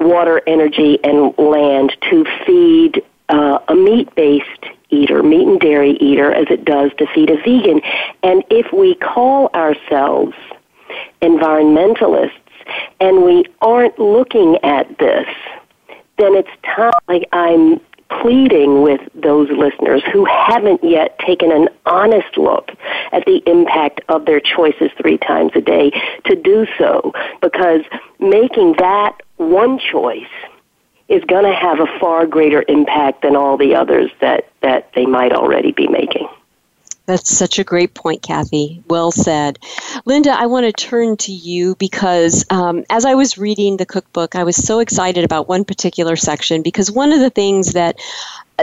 [0.00, 6.32] water, energy, and land to feed uh, a meat based eater, meat and dairy eater,
[6.32, 7.80] as it does to feed a vegan.
[8.22, 10.34] And if we call ourselves
[11.20, 12.32] environmentalists
[13.00, 15.26] and we aren't looking at this,
[16.18, 17.80] then it's time, like I'm
[18.22, 22.70] pleading with those listeners who haven't yet taken an honest look
[23.12, 25.90] at the impact of their choices three times a day
[26.24, 27.82] to do so because
[28.18, 30.26] making that one choice
[31.08, 35.06] is going to have a far greater impact than all the others that, that they
[35.06, 36.28] might already be making.
[37.06, 38.82] That's such a great point, Kathy.
[38.86, 39.58] Well said.
[40.04, 44.34] Linda, I want to turn to you because um, as I was reading the cookbook,
[44.34, 47.98] I was so excited about one particular section because one of the things that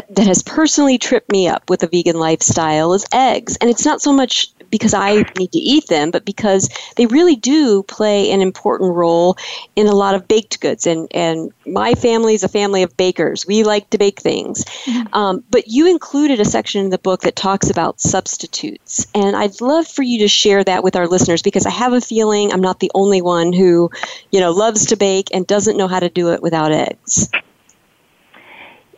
[0.10, 3.58] that has personally tripped me up with a vegan lifestyle is eggs.
[3.58, 7.36] And it's not so much because I need to eat them, but because they really
[7.36, 9.38] do play an important role
[9.75, 10.86] in a lot of baked goods.
[10.86, 13.47] And, and my family is a family of bakers.
[13.47, 14.65] We like to bake things.
[14.65, 15.13] Mm-hmm.
[15.13, 19.08] Um, but you included a section in the book that talks about substitutes.
[19.15, 22.01] And I'd love for you to share that with our listeners because I have a
[22.01, 23.89] feeling I'm not the only one who,
[24.31, 27.29] you know, loves to bake and doesn't know how to do it without eggs.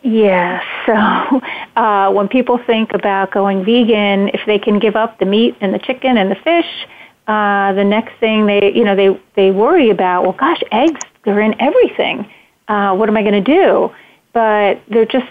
[0.08, 1.40] Yeah, so
[1.76, 5.74] uh, when people think about going vegan, if they can give up the meat and
[5.74, 6.86] the chicken and the fish,
[7.26, 11.40] uh, the next thing they, you know, they they worry about, well, gosh, eggs they're
[11.40, 12.30] in everything.
[12.68, 13.92] Uh, what am I going to do?
[14.32, 15.26] But they're just,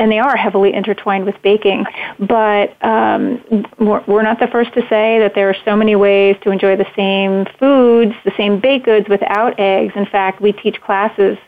[0.00, 1.84] and they are heavily intertwined with baking.
[2.18, 3.40] But um,
[3.78, 6.74] we're, we're not the first to say that there are so many ways to enjoy
[6.74, 9.92] the same foods, the same baked goods without eggs.
[9.94, 11.38] In fact, we teach classes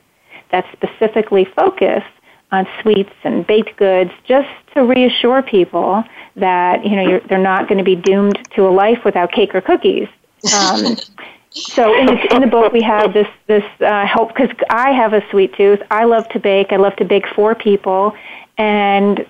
[0.53, 2.05] that specifically focus
[2.51, 6.03] on sweets and baked goods just to reassure people
[6.37, 9.61] that you know they're not going to be doomed to a life without cake or
[9.61, 10.09] cookies.
[10.57, 10.97] Um,
[11.51, 15.13] so in the, in the book we have this this uh, help because I have
[15.13, 15.81] a sweet tooth.
[15.91, 16.73] I love to bake.
[16.73, 18.15] I love to bake for people,
[18.57, 19.27] and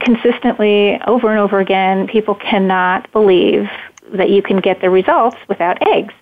[0.00, 3.68] consistently over and over again, people cannot believe
[4.12, 6.14] that you can get the results without eggs.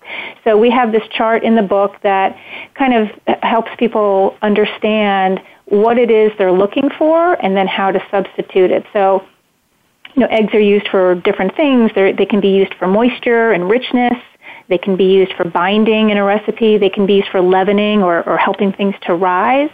[0.43, 2.37] So we have this chart in the book that
[2.75, 3.09] kind of
[3.41, 8.85] helps people understand what it is they're looking for and then how to substitute it.
[8.93, 9.25] So,
[10.15, 11.91] you know, eggs are used for different things.
[11.95, 14.17] They're, they can be used for moisture and richness.
[14.67, 16.77] They can be used for binding in a recipe.
[16.77, 19.71] They can be used for leavening or, or helping things to rise.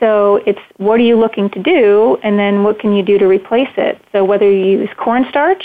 [0.00, 3.26] So it's what are you looking to do, and then what can you do to
[3.26, 4.02] replace it?
[4.12, 5.64] So whether you use cornstarch,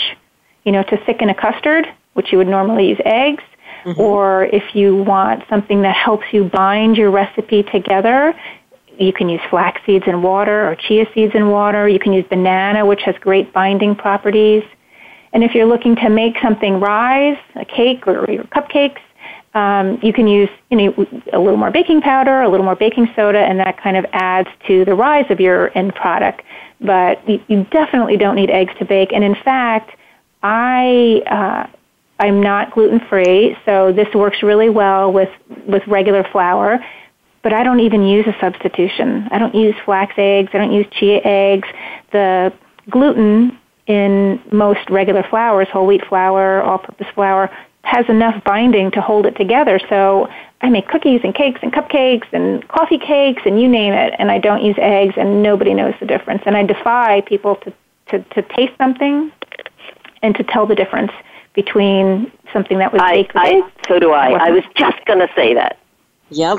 [0.64, 3.44] you know, to thicken a custard, which you would normally use eggs,
[3.84, 4.00] mm-hmm.
[4.00, 8.34] or if you want something that helps you bind your recipe together,
[9.00, 11.88] you can use flax seeds in water or chia seeds in water.
[11.88, 14.62] You can use banana, which has great binding properties.
[15.32, 19.00] And if you're looking to make something rise, a cake or your cupcakes,
[19.54, 23.08] um, you can use you know, a little more baking powder, a little more baking
[23.16, 26.42] soda, and that kind of adds to the rise of your end product.
[26.80, 29.12] But you, you definitely don't need eggs to bake.
[29.12, 29.96] And in fact,
[30.42, 31.76] I uh,
[32.20, 35.30] I'm not gluten free, so this works really well with
[35.66, 36.84] with regular flour.
[37.42, 39.28] But I don't even use a substitution.
[39.30, 40.50] I don't use flax eggs.
[40.52, 41.68] I don't use chia eggs.
[42.12, 42.52] The
[42.88, 47.50] gluten in most regular flours, whole wheat flour, all purpose flour,
[47.82, 49.80] has enough binding to hold it together.
[49.88, 50.28] So
[50.60, 54.30] I make cookies and cakes and cupcakes and coffee cakes and you name it, and
[54.30, 56.42] I don't use eggs, and nobody knows the difference.
[56.46, 57.72] And I defy people to,
[58.08, 59.32] to, to taste something
[60.22, 61.12] and to tell the difference
[61.54, 63.34] between something that was baked.
[63.34, 64.32] I, I so do I.
[64.32, 65.78] I was just going to say that.
[66.30, 66.58] Yep,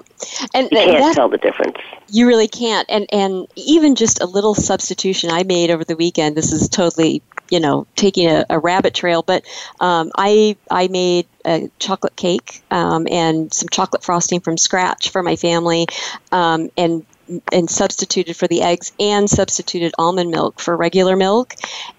[0.54, 1.78] and you can't that, tell the difference.
[2.10, 6.36] You really can't, and and even just a little substitution I made over the weekend.
[6.36, 9.46] This is totally you know taking a, a rabbit trail, but
[9.80, 15.24] um, I I made a chocolate cake um, and some chocolate frosting from scratch for
[15.24, 15.88] my family,
[16.32, 17.06] um, and
[17.52, 21.54] and substituted for the eggs and substituted almond milk for regular milk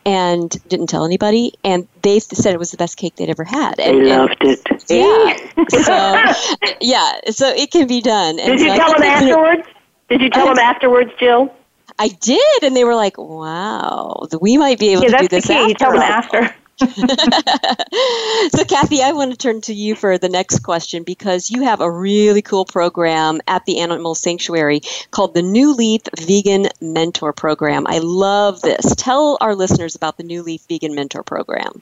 [0.04, 1.52] and didn't tell anybody.
[1.64, 3.78] And they said it was the best cake they'd ever had.
[3.80, 4.84] And, they loved and, it.
[4.88, 5.66] Yeah.
[5.68, 8.38] So yeah so it can be done.
[8.38, 9.68] And did you so tell them afterwards?
[10.08, 11.54] Did you tell them afterwards jill?
[11.98, 15.46] I did, and they were like, "Wow, we might be able yeah, to do this."
[15.46, 15.68] The key.
[15.68, 16.54] You tell them after.
[18.50, 21.80] so, Kathy, I want to turn to you for the next question because you have
[21.80, 24.80] a really cool program at the Animal Sanctuary
[25.10, 27.86] called the New Leaf Vegan Mentor Program.
[27.86, 28.94] I love this.
[28.96, 31.80] Tell our listeners about the New Leaf Vegan Mentor Program.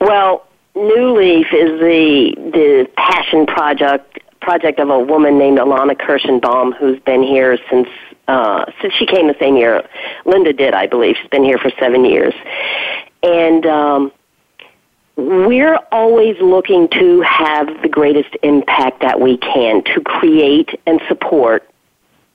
[0.00, 6.76] Well, New Leaf is the the passion project project of a woman named Alana Kirschenbaum
[6.76, 7.88] who's been here since
[8.28, 9.88] uh, since she came the same year
[10.24, 11.16] Linda did, I believe.
[11.20, 12.34] She's been here for seven years.
[13.22, 14.12] And um,
[15.16, 21.68] we're always looking to have the greatest impact that we can to create and support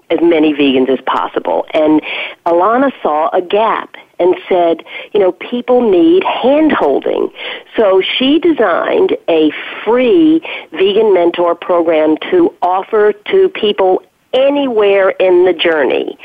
[0.10, 1.66] as many vegans as possible.
[1.74, 2.02] And
[2.46, 4.84] Alana saw a gap and said,
[5.14, 7.30] you know, people need hand holding.
[7.76, 9.52] So she designed a
[9.84, 10.41] free
[10.72, 16.17] vegan mentor program to offer to people anywhere in the journey.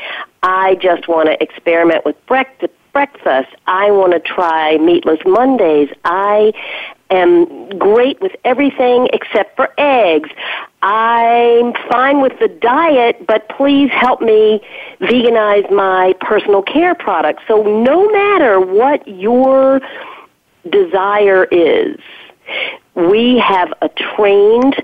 [0.43, 2.73] I just want to experiment with breakfast.
[2.91, 3.55] Breakfast.
[3.67, 5.89] I want to try meatless Mondays.
[6.05, 6.53] I
[7.11, 10.29] am great with everything except for eggs.
[10.81, 14.61] I'm fine with the diet, but please help me
[15.01, 17.43] veganize my personal care products.
[17.47, 19.81] So no matter what your
[20.67, 21.97] desire is,
[22.95, 24.83] we have a trained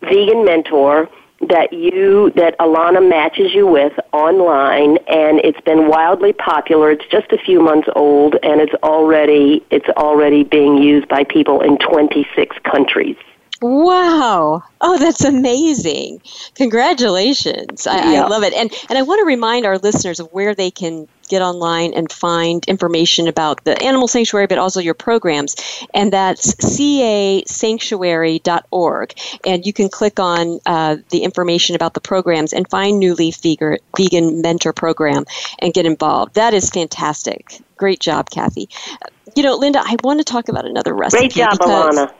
[0.00, 1.10] vegan mentor
[1.40, 6.90] that you that Alana matches you with online and it's been wildly popular.
[6.90, 11.60] It's just a few months old and it's already it's already being used by people
[11.60, 13.16] in 26 countries.
[13.62, 14.62] Wow.
[14.80, 16.20] Oh, that's amazing.
[16.54, 17.86] Congratulations.
[17.86, 18.24] I, yeah.
[18.24, 18.52] I, love it.
[18.52, 22.12] And and I want to remind our listeners of where they can get online and
[22.12, 25.56] find information about the animal sanctuary, but also your programs.
[25.94, 29.14] And that's casanctuary.org.
[29.46, 33.40] And you can click on uh, the information about the programs and find New Leaf
[33.42, 35.24] Vegan, Vegan Mentor Program
[35.60, 36.34] and get involved.
[36.34, 37.60] That is fantastic.
[37.76, 38.68] Great job, Kathy.
[39.34, 41.22] You know, Linda, I want to talk about another recipe.
[41.22, 42.12] Great job, Alana.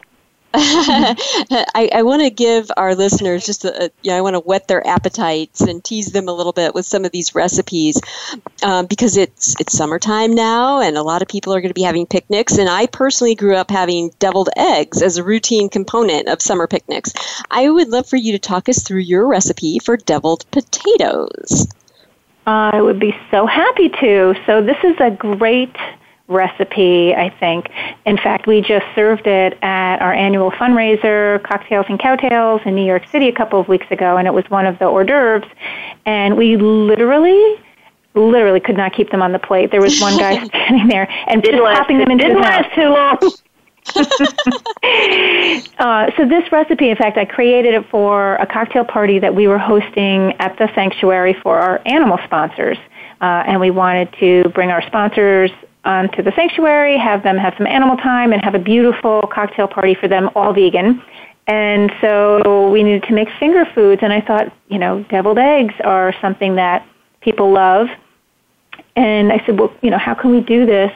[0.57, 4.69] I, I want to give our listeners just a, you know, I want to whet
[4.69, 8.01] their appetites and tease them a little bit with some of these recipes
[8.63, 11.83] um, because it's it's summertime now and a lot of people are going to be
[11.83, 16.41] having picnics and I personally grew up having deviled eggs as a routine component of
[16.41, 17.13] summer picnics.
[17.51, 21.67] I would love for you to talk us through your recipe for deviled potatoes.
[22.47, 24.35] I would be so happy to.
[24.47, 25.75] So this is a great
[26.29, 27.69] recipe, I think.
[28.07, 32.85] In fact, we just served it at our annual fundraiser, Cocktails and Cowtails, in New
[32.85, 35.45] York City a couple of weeks ago, and it was one of the hors d'oeuvres.
[36.07, 37.61] And we literally
[38.15, 39.73] literally could not keep them on the plate.
[39.73, 42.75] There was one guy standing there and didn't just popping them into didn't his last
[42.75, 43.19] too long.
[45.79, 49.47] uh, so this recipe, in fact, I created it for a cocktail party that we
[49.47, 52.79] were hosting at the sanctuary for our animal sponsors.
[53.21, 55.51] Uh, and we wanted to bring our sponsors
[55.85, 59.69] Um, onto the sanctuary, have them have some animal time, and have a beautiful cocktail
[59.69, 61.03] party for them, all vegan.
[61.47, 65.75] And so we needed to make finger foods, and I thought, you know, deviled eggs
[65.85, 66.87] are something that
[67.21, 67.89] people love.
[68.97, 70.93] And I said, well, you know, how can we do this?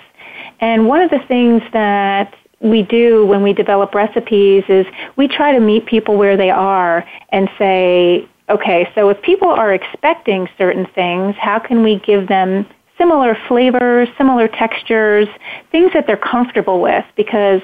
[0.61, 4.87] And one of the things that we do when we develop recipes is
[5.17, 9.75] we try to meet people where they are and say, okay, so if people are
[9.75, 12.67] expecting certain things, how can we give them
[12.99, 15.29] similar flavors, similar textures,
[15.71, 17.05] things that they're comfortable with?
[17.17, 17.63] Because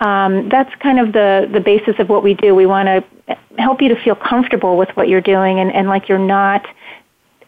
[0.00, 2.54] um, that's kind of the, the basis of what we do.
[2.54, 6.08] We want to help you to feel comfortable with what you're doing and, and like
[6.08, 6.66] you're not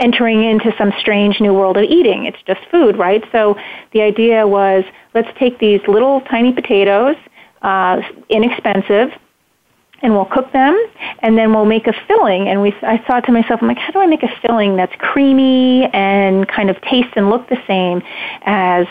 [0.00, 2.24] entering into some strange new world of eating.
[2.24, 3.24] It's just food, right?
[3.32, 3.56] So
[3.92, 4.84] the idea was
[5.14, 7.16] let's take these little tiny potatoes,
[7.62, 9.10] uh, inexpensive,
[10.02, 10.76] and we'll cook them,
[11.20, 12.48] and then we'll make a filling.
[12.48, 14.94] And we, I thought to myself, I'm like, how do I make a filling that's
[14.98, 18.02] creamy and kind of taste and look the same
[18.42, 18.86] as,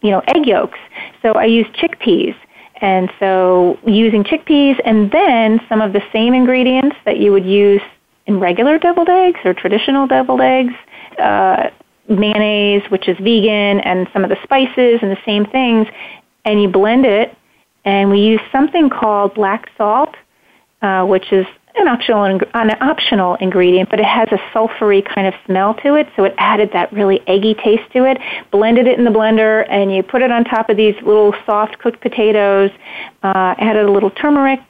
[0.00, 0.78] you know, egg yolks?
[1.20, 2.34] So I used chickpeas.
[2.80, 7.82] And so using chickpeas and then some of the same ingredients that you would use
[8.26, 10.74] in regular deviled eggs or traditional deviled eggs,
[11.18, 11.70] uh,
[12.08, 15.86] mayonnaise, which is vegan, and some of the spices and the same things,
[16.44, 17.36] and you blend it.
[17.84, 20.14] And we use something called black salt,
[20.82, 22.24] uh, which is an optional
[22.54, 26.34] an optional ingredient, but it has a sulfury kind of smell to it, so it
[26.36, 28.18] added that really eggy taste to it.
[28.50, 31.78] Blended it in the blender, and you put it on top of these little soft
[31.78, 32.70] cooked potatoes.
[33.22, 34.60] Uh, added a little turmeric,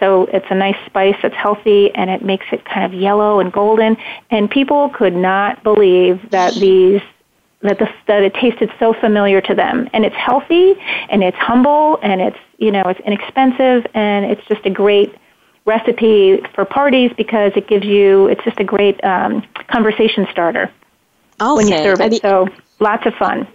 [0.00, 3.52] so it's a nice spice that's healthy and it makes it kind of yellow and
[3.52, 3.96] golden.
[4.30, 7.00] And people could not believe that these
[7.66, 9.88] that the that it tasted so familiar to them.
[9.92, 10.74] And it's healthy
[11.08, 15.14] and it's humble and it's you know it's inexpensive and it's just a great
[15.64, 20.70] recipe for parties because it gives you it's just a great um, conversation starter
[21.56, 22.04] when you serve it.
[22.04, 22.48] I mean, so
[22.78, 23.46] lots of fun.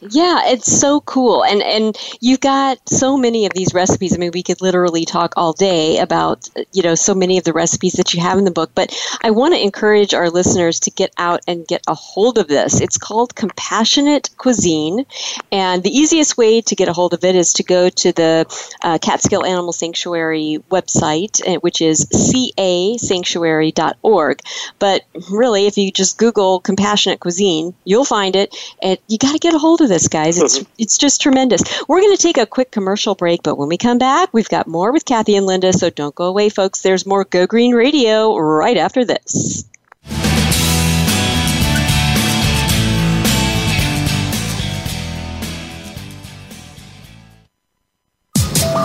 [0.00, 1.42] Yeah, it's so cool.
[1.44, 4.14] And and you've got so many of these recipes.
[4.14, 7.52] I mean, we could literally talk all day about, you know, so many of the
[7.52, 10.92] recipes that you have in the book, but I want to encourage our listeners to
[10.92, 12.80] get out and get a hold of this.
[12.80, 15.04] It's called Compassionate Cuisine,
[15.50, 18.46] and the easiest way to get a hold of it is to go to the
[18.82, 24.40] uh, Catskill Animal Sanctuary website, uh, which is casanctuary.org.
[24.78, 29.38] But really, if you just Google Compassionate Cuisine, you'll find it, and you got to
[29.38, 30.40] get a hold of this, guys.
[30.40, 30.72] It's mm-hmm.
[30.78, 31.62] it's just tremendous.
[31.88, 34.66] We're going to take a quick commercial break, but when we come back, we've got
[34.66, 35.72] more with Kathy and Linda.
[35.72, 36.82] So don't go away, folks.
[36.82, 39.64] There's more Go Green Radio right after this.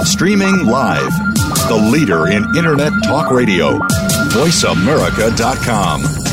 [0.05, 1.11] Streaming live,
[1.69, 3.79] the leader in Internet Talk Radio,
[4.29, 6.32] VoiceAmerica.com.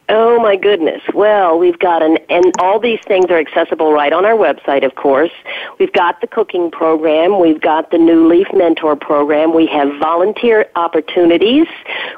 [0.08, 1.02] Oh my goodness.
[1.14, 4.94] Well, we've got an, and all these things are accessible right on our website, of
[4.94, 5.32] course.
[5.80, 7.40] We've got the cooking program.
[7.40, 9.52] We've got the New Leaf Mentor program.
[9.52, 11.66] We have volunteer opportunities.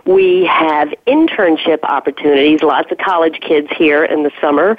[0.05, 2.63] We have internship opportunities.
[2.63, 4.77] Lots of college kids here in the summer.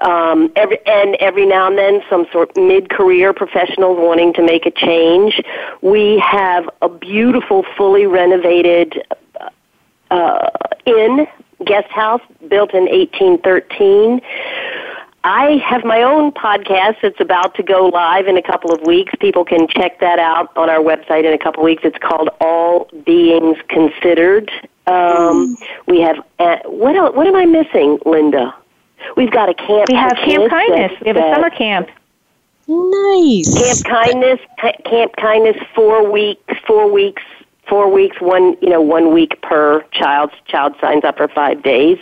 [0.00, 4.64] Um, every, and every now and then some sort of mid-career professionals wanting to make
[4.64, 5.42] a change.
[5.82, 9.02] We have a beautiful, fully renovated
[10.10, 10.48] uh,
[10.86, 11.26] inn
[11.64, 14.20] guest house built in 1813.
[15.24, 19.12] I have my own podcast that's about to go live in a couple of weeks.
[19.18, 21.82] People can check that out on our website in a couple of weeks.
[21.84, 24.50] It's called All Beings Considered.
[24.86, 25.56] Um,
[25.88, 28.54] we have uh, what else, what am I missing, Linda?
[29.16, 29.88] We've got a camp.
[29.88, 30.92] We have Camp Kindness.
[31.00, 31.88] we have a summer camp.
[32.68, 33.52] Nice.
[33.52, 34.40] Camp Kindness.
[34.84, 35.56] Camp Kindness.
[35.74, 36.54] Four weeks.
[36.66, 37.22] Four weeks
[37.68, 40.30] four weeks, one you know one week per child.
[40.46, 41.98] Child signs up for five days.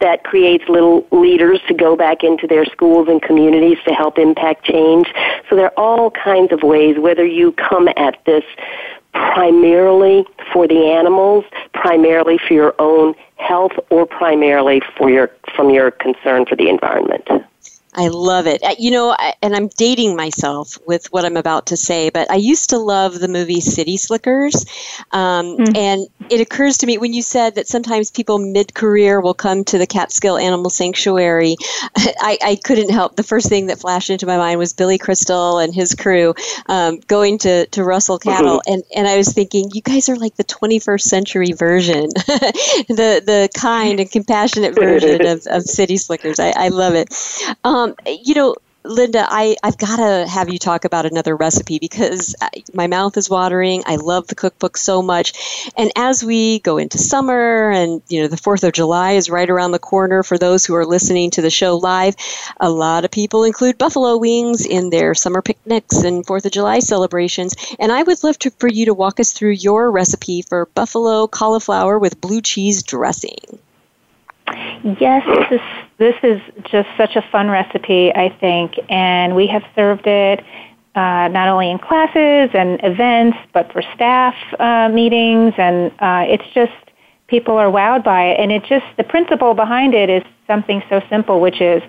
[0.00, 4.64] That creates little leaders to go back into their schools and communities to help impact
[4.64, 5.08] change.
[5.48, 6.96] So there are all kinds of ways.
[6.98, 8.44] Whether you come at this
[9.12, 15.90] primarily for the animals, primarily for your own health, or primarily for your from your
[15.90, 17.26] concern for the environment.
[17.96, 18.62] I love it.
[18.62, 22.36] Uh, you know, and I'm dating myself with what I'm about to say, but I
[22.36, 24.66] used to love the movie City Slickers.
[25.12, 25.76] Um, mm-hmm.
[25.76, 29.64] And it occurs to me when you said that sometimes people mid career will come
[29.64, 31.56] to the Catskill Animal Sanctuary,
[31.96, 33.16] I, I, couldn't help.
[33.16, 36.34] The first thing that flashed into my mind was Billy Crystal and his crew
[36.66, 38.60] um, going to, to Russell Cattle.
[38.66, 38.72] Mm-hmm.
[38.72, 42.08] And, and I was thinking, you guys are like the 21st century version,
[42.88, 46.38] the, the kind and compassionate version of, of City Slickers.
[46.38, 47.14] I, I love it.
[47.64, 48.56] Um, um, you know,
[48.86, 52.34] Linda, I, I've got to have you talk about another recipe because
[52.72, 53.82] my mouth is watering.
[53.86, 55.70] I love the cookbook so much.
[55.76, 59.48] And as we go into summer and, you know, the 4th of July is right
[59.48, 62.14] around the corner for those who are listening to the show live,
[62.60, 66.78] a lot of people include buffalo wings in their summer picnics and 4th of July
[66.78, 67.54] celebrations.
[67.78, 71.26] And I would love to, for you to walk us through your recipe for buffalo
[71.26, 73.58] cauliflower with blue cheese dressing.
[74.84, 76.40] Yes, this is this is
[76.70, 80.40] just such a fun recipe, I think, and we have served it
[80.94, 86.44] uh, not only in classes and events, but for staff uh, meetings, and uh, it's
[86.54, 86.72] just
[87.28, 88.40] people are wowed by it.
[88.40, 91.82] And it just the principle behind it is something so simple, which is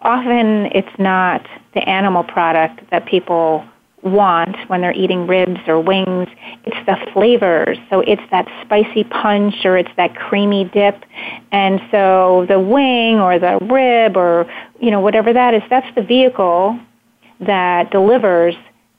[0.00, 3.64] often it's not the animal product that people
[4.02, 6.28] want when they're eating ribs or wings.
[6.64, 7.78] It's the flavors.
[7.90, 11.04] So it's that spicy punch or it's that creamy dip.
[11.52, 16.02] And so the wing or the rib or, you know, whatever that is, that's the
[16.02, 16.78] vehicle
[17.40, 18.54] that delivers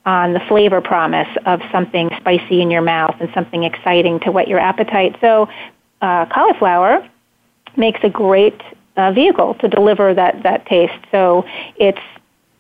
[0.05, 4.47] on the flavor promise of something spicy in your mouth and something exciting to whet
[4.47, 5.15] your appetite.
[5.21, 5.47] So
[6.01, 7.07] uh, cauliflower
[7.77, 8.59] makes a great
[8.97, 10.93] uh, vehicle to deliver that, that taste.
[11.11, 11.45] So
[11.75, 12.01] it's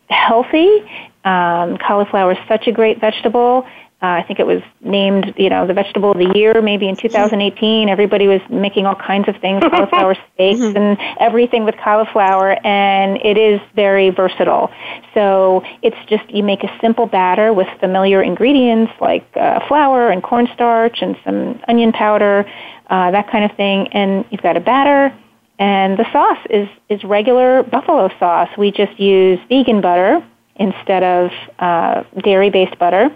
[0.09, 0.83] healthy
[1.23, 3.67] um, cauliflower is such a great vegetable.
[4.03, 6.95] Uh, I think it was named, you know, the vegetable of the year maybe in
[6.95, 7.87] 2018.
[7.87, 10.75] Everybody was making all kinds of things, cauliflower steaks mm-hmm.
[10.75, 14.71] and everything with cauliflower, and it is very versatile.
[15.13, 20.23] So it's just you make a simple batter with familiar ingredients like uh, flour and
[20.23, 22.51] cornstarch and some onion powder,
[22.89, 25.15] uh, that kind of thing, and you've got a batter.
[25.59, 28.49] And the sauce is is regular buffalo sauce.
[28.57, 30.25] We just use vegan butter
[30.61, 33.09] instead of uh, dairy-based butter.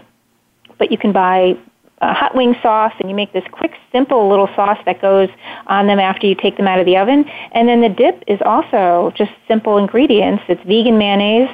[0.78, 1.56] But you can buy
[2.02, 5.30] a hot wing sauce and you make this quick, simple little sauce that goes
[5.66, 7.24] on them after you take them out of the oven.
[7.52, 10.42] And then the dip is also just simple ingredients.
[10.48, 11.48] It's vegan mayonnaise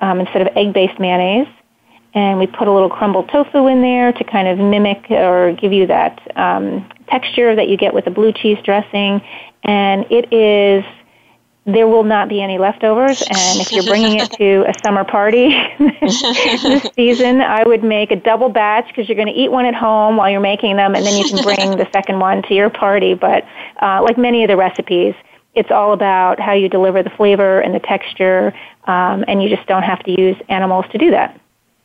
[0.00, 1.48] um, instead of egg-based mayonnaise.
[2.12, 5.72] And we put a little crumbled tofu in there to kind of mimic or give
[5.72, 9.22] you that um, texture that you get with a blue cheese dressing.
[9.62, 10.84] And it is
[11.66, 13.22] there will not be any leftovers.
[13.22, 15.48] And if you're bringing it to a summer party
[16.00, 19.74] this season, I would make a double batch because you're going to eat one at
[19.74, 22.70] home while you're making them, and then you can bring the second one to your
[22.70, 23.14] party.
[23.14, 23.44] But
[23.82, 25.14] uh, like many of the recipes,
[25.54, 28.52] it's all about how you deliver the flavor and the texture,
[28.84, 31.40] um, and you just don't have to use animals to do that.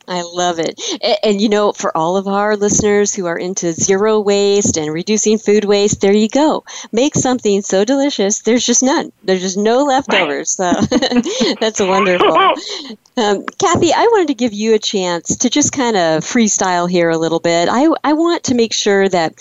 [0.07, 0.79] I love it.
[1.01, 4.91] And, and, you know, for all of our listeners who are into zero waste and
[4.93, 6.63] reducing food waste, there you go.
[6.91, 9.11] Make something so delicious, there's just none.
[9.23, 10.51] There's just no leftovers.
[10.51, 10.71] So
[11.59, 12.55] that's wonderful.
[13.17, 17.09] Um, Kathy, I wanted to give you a chance to just kind of freestyle here
[17.09, 17.67] a little bit.
[17.69, 19.33] I, I want to make sure that,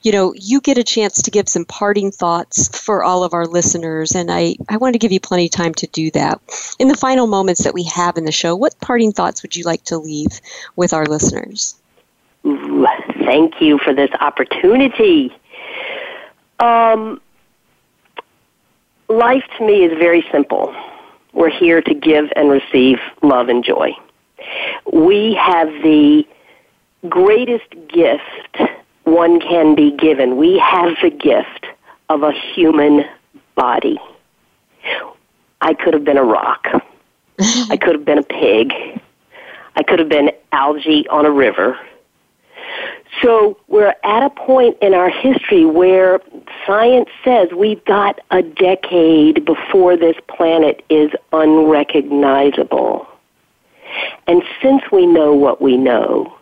[0.00, 3.46] you know, you get a chance to give some parting thoughts for all of our
[3.46, 6.40] listeners, and I, I want to give you plenty of time to do that.
[6.78, 9.64] In the final moments that we have in the show, what parting thoughts would you
[9.64, 10.40] like to leave
[10.74, 11.74] with our listeners?
[12.44, 15.36] Thank you for this opportunity.
[16.60, 17.20] Um,
[19.08, 20.74] life to me is very simple.
[21.32, 23.92] We're here to give and receive love and joy.
[24.92, 26.24] We have the
[27.08, 28.60] greatest gift
[29.04, 30.36] one can be given.
[30.36, 31.66] We have the gift
[32.08, 33.04] of a human
[33.54, 33.98] body.
[35.60, 36.66] I could have been a rock.
[37.40, 38.72] I could have been a pig.
[39.76, 41.78] I could have been algae on a river.
[43.22, 46.20] So we're at a point in our history where
[46.66, 53.06] science says we've got a decade before this planet is unrecognizable.
[54.26, 56.34] And since we know what we know,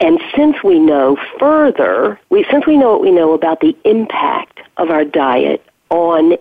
[0.00, 4.60] and since we know further, we, since we know what we know about the impact
[4.76, 6.36] of our diet on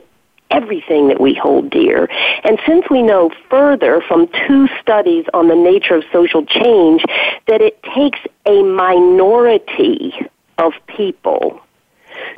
[0.53, 2.09] everything that we hold dear.
[2.43, 7.03] And since we know further from two studies on the nature of social change
[7.47, 10.13] that it takes a minority
[10.57, 11.59] of people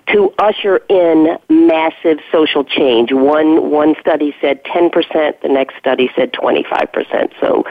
[0.07, 3.11] to usher in massive social change.
[3.11, 7.31] One one study said 10%, the next study said 25%.
[7.39, 7.65] So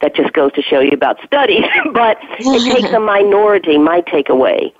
[0.00, 4.72] that just goes to show you about studies, but it takes a minority, my takeaway,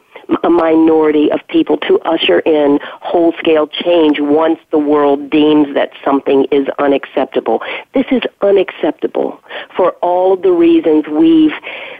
[0.42, 5.92] a minority of people to usher in whole scale change once the world deems that
[6.04, 7.62] something is unacceptable.
[7.94, 9.40] This is unacceptable
[9.76, 11.52] for all of the reasons we've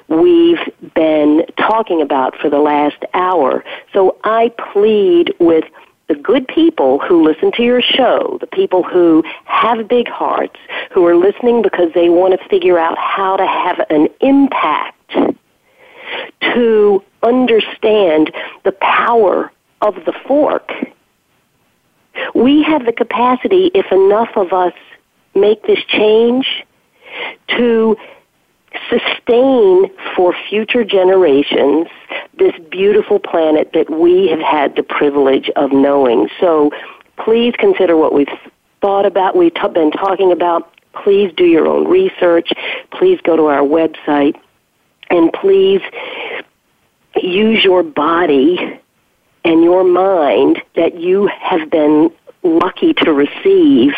[0.08, 0.60] we've
[0.94, 3.64] been talking about for the last hour.
[3.92, 5.64] So I plead with
[6.08, 10.58] the good people who listen to your show, the people who have big hearts,
[10.90, 14.96] who are listening because they want to figure out how to have an impact
[16.40, 18.32] to understand
[18.64, 19.50] the power
[19.80, 20.70] of the fork.
[22.34, 24.74] We have the capacity, if enough of us
[25.34, 26.64] make this change,
[27.48, 27.96] to
[28.88, 31.88] sustain for future generations
[32.38, 36.28] this beautiful planet that we have had the privilege of knowing.
[36.40, 36.70] So
[37.16, 38.28] please consider what we've
[38.80, 40.74] thought about, we've been talking about.
[41.04, 42.52] Please do your own research.
[42.90, 44.38] Please go to our website.
[45.12, 45.82] And please
[47.22, 48.80] use your body
[49.44, 52.10] and your mind that you have been
[52.42, 53.92] lucky to receive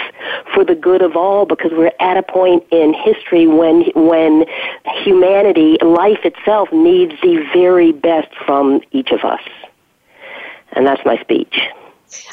[0.53, 4.45] for the good of all because we're at a point in history when when
[5.05, 9.41] humanity life itself needs the very best from each of us.
[10.73, 11.57] And that's my speech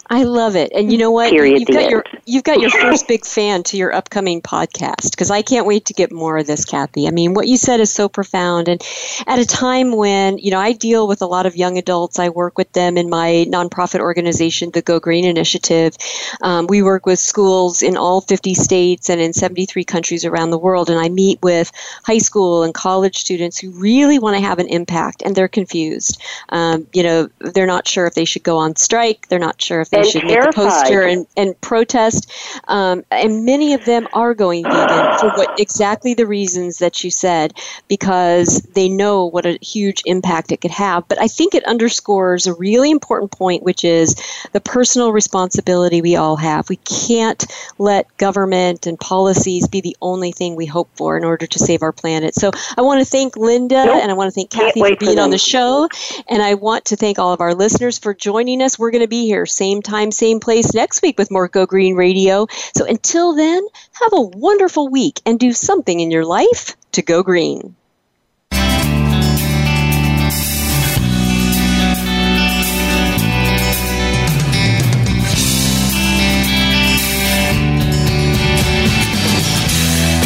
[0.09, 0.71] I love it.
[0.73, 1.29] And you know what?
[1.29, 1.59] Period.
[1.59, 5.41] You've got your you've got your first big fan to your upcoming podcast because I
[5.41, 7.07] can't wait to get more of this, Kathy.
[7.07, 8.81] I mean, what you said is so profound, and
[9.25, 12.29] at a time when you know I deal with a lot of young adults, I
[12.29, 15.95] work with them in my nonprofit organization, the Go Green Initiative.
[16.41, 20.59] Um, we work with schools in all 50 states and in 73 countries around the
[20.59, 21.71] world, and I meet with
[22.03, 26.21] high school and college students who really want to have an impact, and they're confused.
[26.49, 29.29] Um, you know, they're not sure if they should go on strike.
[29.29, 30.57] They're not sure if they and should terrified.
[30.57, 32.31] make a poster and, and protest.
[32.67, 37.09] Um, and many of them are going vegan for what exactly the reasons that you
[37.09, 37.53] said,
[37.87, 41.07] because they know what a huge impact it could have.
[41.07, 44.15] But I think it underscores a really important point, which is
[44.51, 46.69] the personal responsibility we all have.
[46.69, 47.45] We can't
[47.77, 51.81] let government and policies be the only thing we hope for in order to save
[51.81, 52.35] our planet.
[52.35, 54.01] So I want to thank Linda Nope.
[54.01, 55.87] and I want to thank Kathy for for being on the show.
[56.27, 58.77] And I want to thank all of our listeners for joining us.
[58.77, 61.95] We're going to be here same time, same place next week with more Go Green
[61.95, 62.47] Radio.
[62.75, 67.23] So until then, have a wonderful week and do something in your life to go
[67.23, 67.75] green.